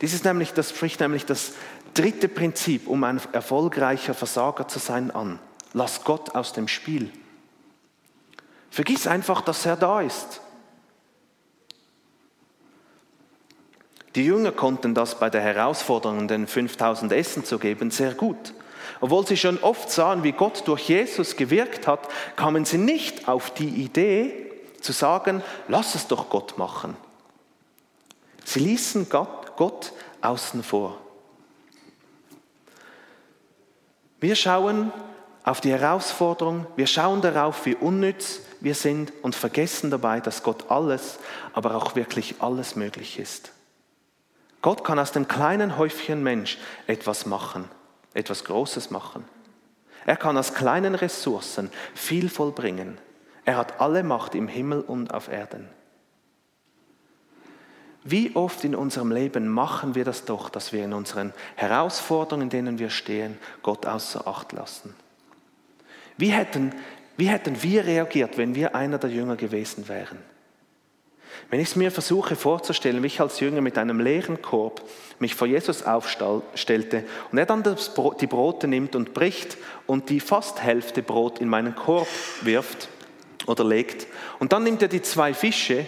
Dies 0.00 0.14
ist 0.14 0.24
nämlich, 0.24 0.52
das 0.52 0.70
spricht 0.70 1.00
nämlich 1.00 1.24
das 1.24 1.54
dritte 1.94 2.28
Prinzip, 2.28 2.88
um 2.88 3.04
ein 3.04 3.20
erfolgreicher 3.32 4.14
Versager 4.14 4.68
zu 4.68 4.78
sein, 4.78 5.10
an. 5.10 5.38
Lass 5.72 6.04
Gott 6.04 6.34
aus 6.34 6.52
dem 6.52 6.68
Spiel. 6.68 7.10
Vergiss 8.70 9.06
einfach, 9.06 9.40
dass 9.40 9.64
er 9.66 9.76
da 9.76 10.00
ist. 10.00 10.40
Die 14.14 14.24
Jünger 14.24 14.52
konnten 14.52 14.94
das 14.94 15.18
bei 15.18 15.28
der 15.28 15.40
Herausforderung, 15.40 16.28
den 16.28 16.46
5000 16.46 17.12
Essen 17.12 17.44
zu 17.44 17.58
geben, 17.58 17.90
sehr 17.90 18.14
gut. 18.14 18.54
Obwohl 19.00 19.26
sie 19.26 19.36
schon 19.36 19.58
oft 19.62 19.90
sahen, 19.90 20.22
wie 20.22 20.32
Gott 20.32 20.68
durch 20.68 20.88
Jesus 20.88 21.36
gewirkt 21.36 21.86
hat, 21.86 22.08
kamen 22.36 22.64
sie 22.64 22.78
nicht 22.78 23.28
auf 23.28 23.50
die 23.50 23.68
Idee 23.68 24.52
zu 24.80 24.92
sagen, 24.92 25.42
lass 25.68 25.94
es 25.94 26.06
doch 26.06 26.30
Gott 26.30 26.58
machen. 26.58 26.96
Sie 28.44 28.60
ließen 28.60 29.08
Gott, 29.08 29.56
Gott 29.56 29.92
außen 30.20 30.62
vor. 30.62 30.98
Wir 34.20 34.36
schauen 34.36 34.92
auf 35.42 35.60
die 35.60 35.72
Herausforderung, 35.72 36.66
wir 36.76 36.86
schauen 36.86 37.20
darauf, 37.20 37.66
wie 37.66 37.74
unnütz 37.74 38.40
wir 38.60 38.74
sind 38.74 39.12
und 39.22 39.34
vergessen 39.34 39.90
dabei, 39.90 40.20
dass 40.20 40.42
Gott 40.42 40.70
alles, 40.70 41.18
aber 41.52 41.74
auch 41.74 41.96
wirklich 41.96 42.36
alles 42.38 42.76
möglich 42.76 43.18
ist. 43.18 43.53
Gott 44.64 44.82
kann 44.82 44.98
aus 44.98 45.12
dem 45.12 45.28
kleinen 45.28 45.76
Häufchen 45.76 46.22
Mensch 46.22 46.56
etwas 46.86 47.26
machen, 47.26 47.68
etwas 48.14 48.44
Großes 48.44 48.90
machen. 48.90 49.22
Er 50.06 50.16
kann 50.16 50.38
aus 50.38 50.54
kleinen 50.54 50.94
Ressourcen 50.94 51.70
viel 51.92 52.30
vollbringen. 52.30 52.96
Er 53.44 53.58
hat 53.58 53.78
alle 53.78 54.02
Macht 54.02 54.34
im 54.34 54.48
Himmel 54.48 54.80
und 54.80 55.12
auf 55.12 55.28
Erden. 55.28 55.68
Wie 58.04 58.34
oft 58.34 58.64
in 58.64 58.74
unserem 58.74 59.12
Leben 59.12 59.48
machen 59.48 59.94
wir 59.94 60.06
das 60.06 60.24
doch, 60.24 60.48
dass 60.48 60.72
wir 60.72 60.82
in 60.82 60.94
unseren 60.94 61.34
Herausforderungen, 61.56 62.44
in 62.44 62.48
denen 62.48 62.78
wir 62.78 62.88
stehen, 62.88 63.36
Gott 63.62 63.84
außer 63.84 64.26
Acht 64.26 64.52
lassen? 64.52 64.96
Wie 66.16 66.32
hätten, 66.32 66.74
wie 67.18 67.28
hätten 67.28 67.62
wir 67.62 67.84
reagiert, 67.84 68.38
wenn 68.38 68.54
wir 68.54 68.74
einer 68.74 68.96
der 68.96 69.10
Jünger 69.10 69.36
gewesen 69.36 69.88
wären? 69.88 70.33
Wenn 71.50 71.60
ich 71.60 71.68
es 71.68 71.76
mir 71.76 71.90
versuche 71.90 72.36
vorzustellen, 72.36 73.02
wie 73.02 73.08
ich 73.08 73.20
als 73.20 73.40
Jünger 73.40 73.60
mit 73.60 73.78
einem 73.78 74.00
leeren 74.00 74.42
Korb 74.42 74.82
mich 75.18 75.34
vor 75.34 75.46
Jesus 75.46 75.82
aufstellte 75.82 77.04
und 77.30 77.38
er 77.38 77.46
dann 77.46 77.62
Brot, 77.62 78.20
die 78.20 78.26
Brote 78.26 78.66
nimmt 78.66 78.96
und 78.96 79.14
bricht 79.14 79.56
und 79.86 80.10
die 80.10 80.20
fast 80.20 80.62
Hälfte 80.62 81.02
Brot 81.02 81.40
in 81.40 81.48
meinen 81.48 81.74
Korb 81.74 82.08
wirft 82.42 82.88
oder 83.46 83.64
legt 83.64 84.06
und 84.38 84.52
dann 84.52 84.64
nimmt 84.64 84.82
er 84.82 84.88
die 84.88 85.02
zwei 85.02 85.34
Fische, 85.34 85.86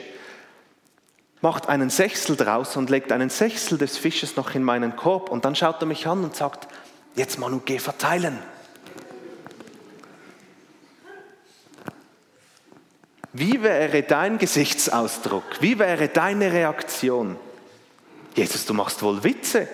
macht 1.41 1.69
einen 1.69 1.91
Sechstel 1.91 2.37
draus 2.37 2.77
und 2.77 2.91
legt 2.91 3.13
einen 3.13 3.31
Sechstel 3.31 3.79
des 3.79 3.99
Fisches 3.99 4.37
noch 4.37 4.55
in 4.55 4.63
meinen 4.63 4.97
Korb 4.97 5.31
und 5.31 5.45
dann 5.45 5.55
schaut 5.55 5.81
er 5.81 5.87
mich 5.87 6.07
an 6.07 6.25
und 6.25 6.37
sagt, 6.37 6.69
jetzt 7.15 7.39
Manu, 7.39 7.61
geh 7.65 7.79
verteilen. 7.79 8.39
Wie 13.39 13.63
wäre 13.63 14.03
dein 14.03 14.39
Gesichtsausdruck? 14.39 15.45
Wie 15.61 15.79
wäre 15.79 16.09
deine 16.09 16.51
Reaktion? 16.53 17.37
Jesus, 18.35 18.65
du 18.65 18.73
machst 18.73 19.03
wohl 19.03 19.23
Witze. 19.25 19.69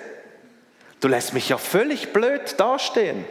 Du 0.98 1.06
lässt 1.06 1.32
mich 1.32 1.48
ja 1.48 1.58
völlig 1.58 2.12
blöd 2.12 2.58
dastehen. 2.58 3.24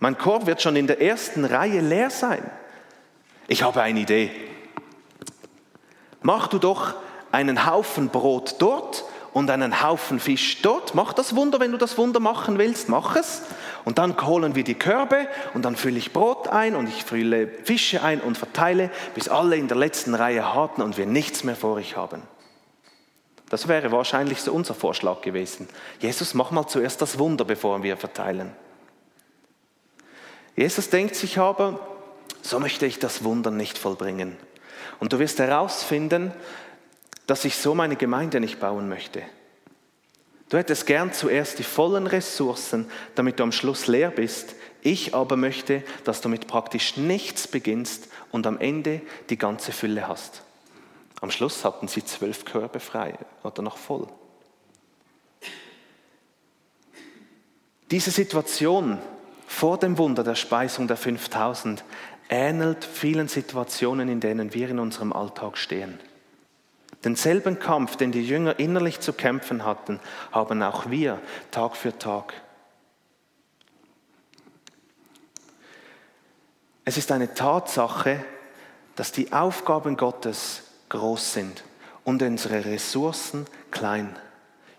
Mein 0.00 0.18
Korb 0.18 0.46
wird 0.46 0.60
schon 0.60 0.74
in 0.74 0.88
der 0.88 1.00
ersten 1.00 1.44
Reihe 1.44 1.80
leer 1.80 2.10
sein. 2.10 2.42
Ich 3.46 3.62
habe 3.62 3.80
eine 3.80 4.00
Idee. 4.00 4.32
Mach 6.22 6.48
du 6.48 6.58
doch 6.58 6.94
einen 7.30 7.66
Haufen 7.66 8.08
Brot 8.08 8.56
dort 8.58 9.04
und 9.32 9.50
einen 9.50 9.84
Haufen 9.84 10.18
Fisch 10.18 10.62
dort. 10.62 10.96
Mach 10.96 11.12
das 11.12 11.36
Wunder, 11.36 11.60
wenn 11.60 11.70
du 11.70 11.78
das 11.78 11.96
Wunder 11.96 12.18
machen 12.18 12.58
willst, 12.58 12.88
mach 12.88 13.14
es. 13.14 13.42
Und 13.84 13.98
dann 13.98 14.18
holen 14.26 14.54
wir 14.54 14.64
die 14.64 14.74
Körbe 14.74 15.28
und 15.52 15.64
dann 15.64 15.76
fülle 15.76 15.98
ich 15.98 16.12
Brot 16.12 16.48
ein 16.48 16.74
und 16.74 16.88
ich 16.88 17.04
fülle 17.04 17.48
Fische 17.48 18.02
ein 18.02 18.20
und 18.20 18.38
verteile, 18.38 18.90
bis 19.14 19.28
alle 19.28 19.56
in 19.56 19.68
der 19.68 19.76
letzten 19.76 20.14
Reihe 20.14 20.54
harten 20.54 20.80
und 20.80 20.96
wir 20.96 21.06
nichts 21.06 21.44
mehr 21.44 21.56
vor 21.56 21.74
euch 21.74 21.96
haben. 21.96 22.22
Das 23.50 23.68
wäre 23.68 23.92
wahrscheinlich 23.92 24.40
so 24.40 24.52
unser 24.52 24.74
Vorschlag 24.74 25.20
gewesen. 25.20 25.68
Jesus, 26.00 26.34
mach 26.34 26.50
mal 26.50 26.66
zuerst 26.66 27.02
das 27.02 27.18
Wunder, 27.18 27.44
bevor 27.44 27.82
wir 27.82 27.96
verteilen. 27.96 28.52
Jesus 30.56 30.88
denkt 30.88 31.14
sich 31.14 31.38
aber, 31.38 31.78
so 32.42 32.58
möchte 32.60 32.86
ich 32.86 32.98
das 32.98 33.22
Wunder 33.22 33.50
nicht 33.50 33.76
vollbringen. 33.76 34.36
Und 34.98 35.12
du 35.12 35.18
wirst 35.18 35.38
herausfinden, 35.38 36.32
dass 37.26 37.44
ich 37.44 37.56
so 37.56 37.74
meine 37.74 37.96
Gemeinde 37.96 38.40
nicht 38.40 38.60
bauen 38.60 38.88
möchte. 38.88 39.22
Du 40.48 40.58
hättest 40.58 40.86
gern 40.86 41.12
zuerst 41.12 41.58
die 41.58 41.64
vollen 41.64 42.06
Ressourcen, 42.06 42.86
damit 43.14 43.38
du 43.38 43.42
am 43.44 43.52
Schluss 43.52 43.86
leer 43.86 44.10
bist. 44.10 44.54
Ich 44.82 45.14
aber 45.14 45.36
möchte, 45.36 45.82
dass 46.04 46.20
du 46.20 46.28
mit 46.28 46.46
praktisch 46.46 46.96
nichts 46.96 47.48
beginnst 47.48 48.08
und 48.30 48.46
am 48.46 48.58
Ende 48.58 49.00
die 49.30 49.38
ganze 49.38 49.72
Fülle 49.72 50.06
hast. 50.06 50.42
Am 51.20 51.30
Schluss 51.30 51.64
hatten 51.64 51.88
sie 51.88 52.04
zwölf 52.04 52.44
Körbe 52.44 52.80
frei 52.80 53.14
oder 53.42 53.62
noch 53.62 53.78
voll. 53.78 54.06
Diese 57.90 58.10
Situation 58.10 58.98
vor 59.46 59.78
dem 59.78 59.96
Wunder 59.98 60.24
der 60.24 60.34
Speisung 60.34 60.88
der 60.88 60.96
5000 60.96 61.84
ähnelt 62.28 62.84
vielen 62.84 63.28
Situationen, 63.28 64.08
in 64.08 64.20
denen 64.20 64.52
wir 64.52 64.68
in 64.68 64.78
unserem 64.78 65.12
Alltag 65.12 65.56
stehen. 65.56 65.98
Denselben 67.04 67.58
Kampf, 67.58 67.96
den 67.96 68.12
die 68.12 68.26
Jünger 68.26 68.58
innerlich 68.58 69.00
zu 69.00 69.12
kämpfen 69.12 69.64
hatten, 69.64 70.00
haben 70.32 70.62
auch 70.62 70.90
wir 70.90 71.20
Tag 71.50 71.76
für 71.76 71.96
Tag. 71.98 72.32
Es 76.86 76.96
ist 76.96 77.12
eine 77.12 77.34
Tatsache, 77.34 78.24
dass 78.96 79.12
die 79.12 79.32
Aufgaben 79.32 79.96
Gottes 79.96 80.62
groß 80.88 81.34
sind 81.34 81.64
und 82.04 82.22
unsere 82.22 82.64
Ressourcen 82.64 83.46
klein. 83.70 84.16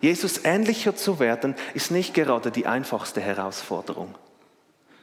Jesus 0.01 0.43
ähnlicher 0.43 0.95
zu 0.95 1.19
werden, 1.19 1.55
ist 1.73 1.91
nicht 1.91 2.13
gerade 2.13 2.51
die 2.51 2.67
einfachste 2.67 3.21
Herausforderung. 3.21 4.15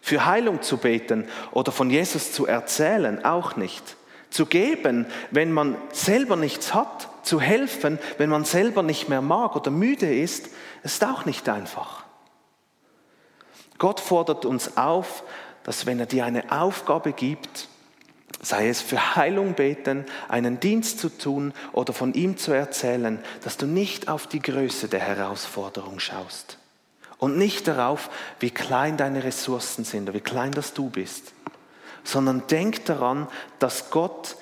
Für 0.01 0.27
Heilung 0.27 0.63
zu 0.63 0.79
beten 0.79 1.29
oder 1.53 1.73
von 1.73 1.91
Jesus 1.91 2.33
zu 2.33 2.47
erzählen, 2.47 3.25
auch 3.25 3.57
nicht. 3.57 3.97
Zu 4.33 4.47
geben, 4.47 5.07
wenn 5.31 5.53
man 5.53 5.77
selber 5.93 6.37
nichts 6.37 6.73
hat, 6.73 7.09
zu 7.23 7.41
helfen, 7.41 7.99
wenn 8.19 8.31
man 8.31 8.45
selber 8.45 8.83
nicht 8.83 9.09
mehr 9.09 9.21
mag 9.21 9.55
oder 9.55 9.71
müde 9.71 10.13
ist, 10.13 10.49
ist 10.83 11.05
auch 11.05 11.27
nicht 11.27 11.49
einfach. 11.49 12.05
Gott 13.79 14.01
fordert 14.01 14.45
uns 14.45 14.77
auf, 14.77 15.23
dass 15.65 15.87
wenn 15.87 16.01
er 16.01 16.07
dir 16.07 16.25
eine 16.25 16.51
Aufgabe 16.51 17.13
gibt, 17.13 17.69
sei 18.41 18.69
es 18.69 18.81
für 18.81 19.17
Heilung 19.17 19.55
beten, 19.55 20.07
einen 20.29 20.59
Dienst 20.61 20.99
zu 20.99 21.11
tun 21.11 21.53
oder 21.73 21.93
von 21.93 22.15
ihm 22.15 22.39
zu 22.39 22.53
erzählen, 22.53 23.23
dass 23.45 23.57
du 23.59 23.67
nicht 23.67 24.09
auf 24.09 24.27
die 24.27 24.41
Größe 24.41 24.89
der 24.89 25.01
Herausforderung 25.01 26.01
schaust 26.01 26.59
und 27.19 27.39
nicht 27.39 27.69
darauf, 27.69 28.11
wie 28.41 28.51
klein 28.51 28.97
deine 28.97 29.23
Ressourcen 29.23 29.85
sind 29.85 30.05
oder 30.05 30.15
wie 30.15 30.21
klein 30.21 30.53
das 30.53 30.75
du 30.75 30.89
bist, 30.89 31.35
sondern 32.05 32.47
denk 32.47 32.85
daran, 32.85 33.29
dass 33.59 33.91
Gott 33.91 34.37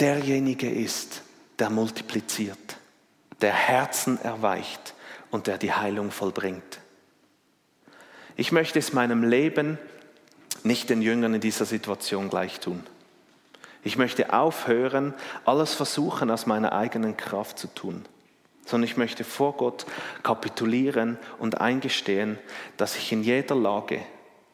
derjenige 0.00 0.70
ist, 0.70 1.22
der 1.58 1.70
multipliziert, 1.70 2.76
der 3.40 3.52
Herzen 3.52 4.20
erweicht 4.22 4.94
und 5.30 5.46
der 5.46 5.58
die 5.58 5.72
Heilung 5.72 6.10
vollbringt. 6.10 6.80
Ich 8.36 8.52
möchte 8.52 8.78
es 8.78 8.92
meinem 8.92 9.24
Leben 9.24 9.78
nicht 10.62 10.90
den 10.90 11.02
Jüngern 11.02 11.34
in 11.34 11.40
dieser 11.40 11.64
Situation 11.64 12.30
gleich 12.30 12.60
tun. 12.60 12.84
Ich 13.82 13.96
möchte 13.96 14.32
aufhören, 14.32 15.14
alles 15.44 15.74
versuchen 15.74 16.30
aus 16.30 16.46
meiner 16.46 16.72
eigenen 16.72 17.16
Kraft 17.16 17.58
zu 17.58 17.68
tun, 17.68 18.04
sondern 18.66 18.88
ich 18.88 18.96
möchte 18.96 19.24
vor 19.24 19.54
Gott 19.56 19.86
kapitulieren 20.22 21.18
und 21.38 21.60
eingestehen, 21.60 22.38
dass 22.76 22.96
ich 22.96 23.12
in 23.12 23.22
jeder 23.22 23.54
Lage, 23.54 24.00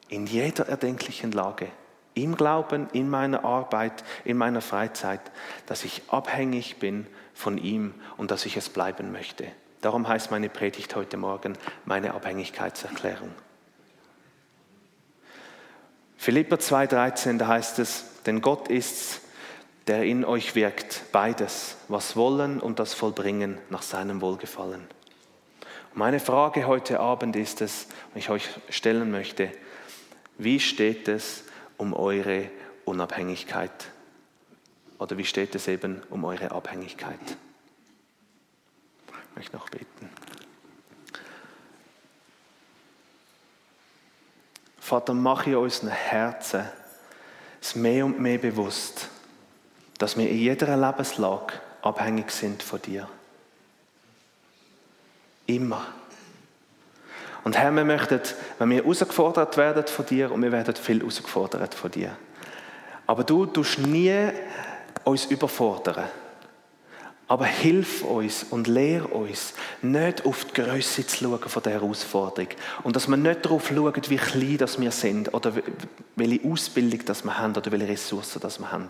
in 0.08 0.26
jeder 0.26 0.68
erdenklichen 0.68 1.32
Lage, 1.32 1.68
im 2.14 2.36
Glauben, 2.36 2.88
in 2.92 3.10
meiner 3.10 3.44
Arbeit, 3.44 4.04
in 4.24 4.36
meiner 4.36 4.60
Freizeit, 4.60 5.20
dass 5.66 5.84
ich 5.84 6.02
abhängig 6.08 6.78
bin 6.78 7.06
von 7.34 7.58
ihm 7.58 7.94
und 8.16 8.30
dass 8.30 8.46
ich 8.46 8.56
es 8.56 8.68
bleiben 8.68 9.12
möchte. 9.12 9.46
Darum 9.80 10.08
heißt 10.08 10.30
meine 10.30 10.48
Predigt 10.48 10.94
heute 10.96 11.16
Morgen 11.16 11.58
meine 11.84 12.14
Abhängigkeitserklärung. 12.14 13.30
Philipper 16.16 16.56
2,13, 16.56 17.36
da 17.36 17.48
heißt 17.48 17.78
es, 17.80 18.04
denn 18.24 18.40
Gott 18.40 18.68
ist's, 18.68 19.20
der 19.86 20.04
in 20.04 20.24
euch 20.24 20.54
wirkt, 20.54 21.02
beides, 21.12 21.76
was 21.88 22.16
wollen 22.16 22.60
und 22.60 22.78
das 22.78 22.94
Vollbringen 22.94 23.58
nach 23.68 23.82
seinem 23.82 24.22
Wohlgefallen. 24.22 24.86
Meine 25.92 26.20
Frage 26.20 26.66
heute 26.66 27.00
Abend 27.00 27.36
ist 27.36 27.60
es, 27.60 27.88
und 28.12 28.18
ich 28.18 28.30
euch 28.30 28.48
stellen 28.70 29.10
möchte, 29.10 29.50
wie 30.38 30.60
steht 30.60 31.08
es 31.08 31.43
um 31.76 31.94
eure 31.94 32.50
Unabhängigkeit? 32.84 33.90
Oder 34.98 35.18
wie 35.18 35.24
steht 35.24 35.54
es 35.54 35.68
eben 35.68 36.02
um 36.10 36.24
eure 36.24 36.50
Abhängigkeit? 36.50 37.18
Ich 39.08 39.36
möchte 39.36 39.56
noch 39.56 39.68
beten. 39.68 40.08
Vater, 44.78 45.14
mache 45.14 45.58
unseren 45.58 45.88
Herzen 45.88 46.64
es 47.64 47.74
mehr 47.74 48.04
und 48.04 48.20
mehr 48.20 48.36
bewusst, 48.36 49.08
dass 49.96 50.18
wir 50.18 50.28
in 50.28 50.36
jeder 50.36 50.76
Lebenslage 50.76 51.54
abhängig 51.80 52.30
sind 52.30 52.62
von 52.62 52.80
dir. 52.82 53.08
Immer. 55.46 55.86
Und 57.44 57.58
Herr, 57.58 57.70
wir 57.72 57.84
möchten, 57.84 58.20
wenn 58.58 58.70
wir 58.70 58.82
herausgefordert 58.82 59.56
werden 59.58 59.86
von 59.86 60.06
dir, 60.06 60.32
und 60.32 60.42
wir 60.42 60.50
werden 60.50 60.74
viel 60.74 61.00
herausgefordert 61.00 61.74
von 61.74 61.90
dir, 61.90 62.16
aber 63.06 63.22
du 63.22 63.44
tust 63.46 63.78
nie 63.78 64.30
uns 65.04 65.26
überfordern. 65.26 66.04
Aber 67.26 67.46
hilf 67.46 68.02
uns 68.02 68.44
und 68.50 68.66
lehr 68.66 69.10
uns, 69.10 69.54
nicht 69.80 70.26
auf 70.26 70.44
die 70.44 70.60
Größe 70.60 71.06
zu 71.06 71.24
schauen 71.24 71.38
von 71.38 71.62
der 71.62 71.72
Herausforderung. 71.72 72.50
Und 72.82 72.96
dass 72.96 73.08
wir 73.08 73.16
nicht 73.16 73.46
darauf 73.46 73.68
schauen, 73.68 73.94
wie 74.08 74.16
klein 74.16 74.58
das 74.58 74.78
wir 74.78 74.90
sind 74.90 75.32
oder 75.32 75.54
welche 76.16 76.46
Ausbildung 76.46 77.00
das 77.06 77.24
wir 77.24 77.38
haben 77.38 77.56
oder 77.56 77.72
welche 77.72 77.88
Ressourcen 77.88 78.40
das 78.40 78.58
wir 78.58 78.70
haben. 78.70 78.88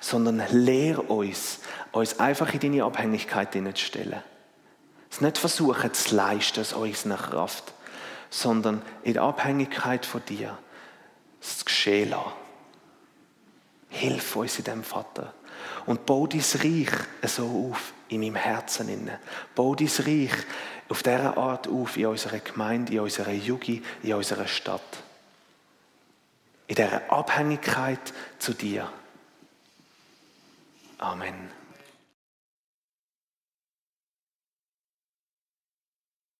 Sondern 0.00 0.42
lehr 0.50 1.08
uns, 1.08 1.60
uns 1.92 2.18
einfach 2.18 2.52
in 2.54 2.60
deine 2.60 2.84
Abhängigkeit 2.84 3.52
zu 3.52 3.84
stellen. 3.84 4.20
Es 5.08 5.20
nicht 5.20 5.38
versuchen 5.38 5.94
zu 5.94 6.16
leisten 6.16 6.60
aus 6.60 6.72
unserer 6.72 7.16
Kraft, 7.16 7.72
sondern 8.30 8.82
in 9.02 9.18
Abhängigkeit 9.18 10.04
von 10.04 10.24
dir 10.24 10.58
es 11.40 11.64
geschehen 11.64 12.10
lassen. 12.10 12.32
Hilf 13.88 14.36
uns 14.36 14.58
in 14.58 14.64
dem 14.64 14.84
Vater. 14.84 15.32
Und 15.86 16.04
bau 16.06 16.26
dein 16.26 16.40
Reich 16.40 16.90
so 17.22 17.70
auf 17.70 17.92
in 18.08 18.20
meinem 18.20 18.34
Herzen. 18.34 18.88
Inne. 18.88 19.20
Bau 19.54 19.74
dein 19.74 19.86
Reich 19.86 20.32
auf 20.88 21.02
diese 21.02 21.36
Art 21.36 21.68
auf 21.68 21.96
in 21.96 22.06
unserer 22.06 22.38
Gemeinde, 22.38 22.92
in 22.92 23.00
unserer 23.00 23.32
Jugend, 23.32 23.84
in 24.02 24.14
unserer 24.14 24.46
Stadt. 24.46 24.82
In 26.66 26.74
dieser 26.74 27.10
Abhängigkeit 27.10 28.12
zu 28.38 28.52
dir. 28.52 28.90
Amen. 30.98 31.65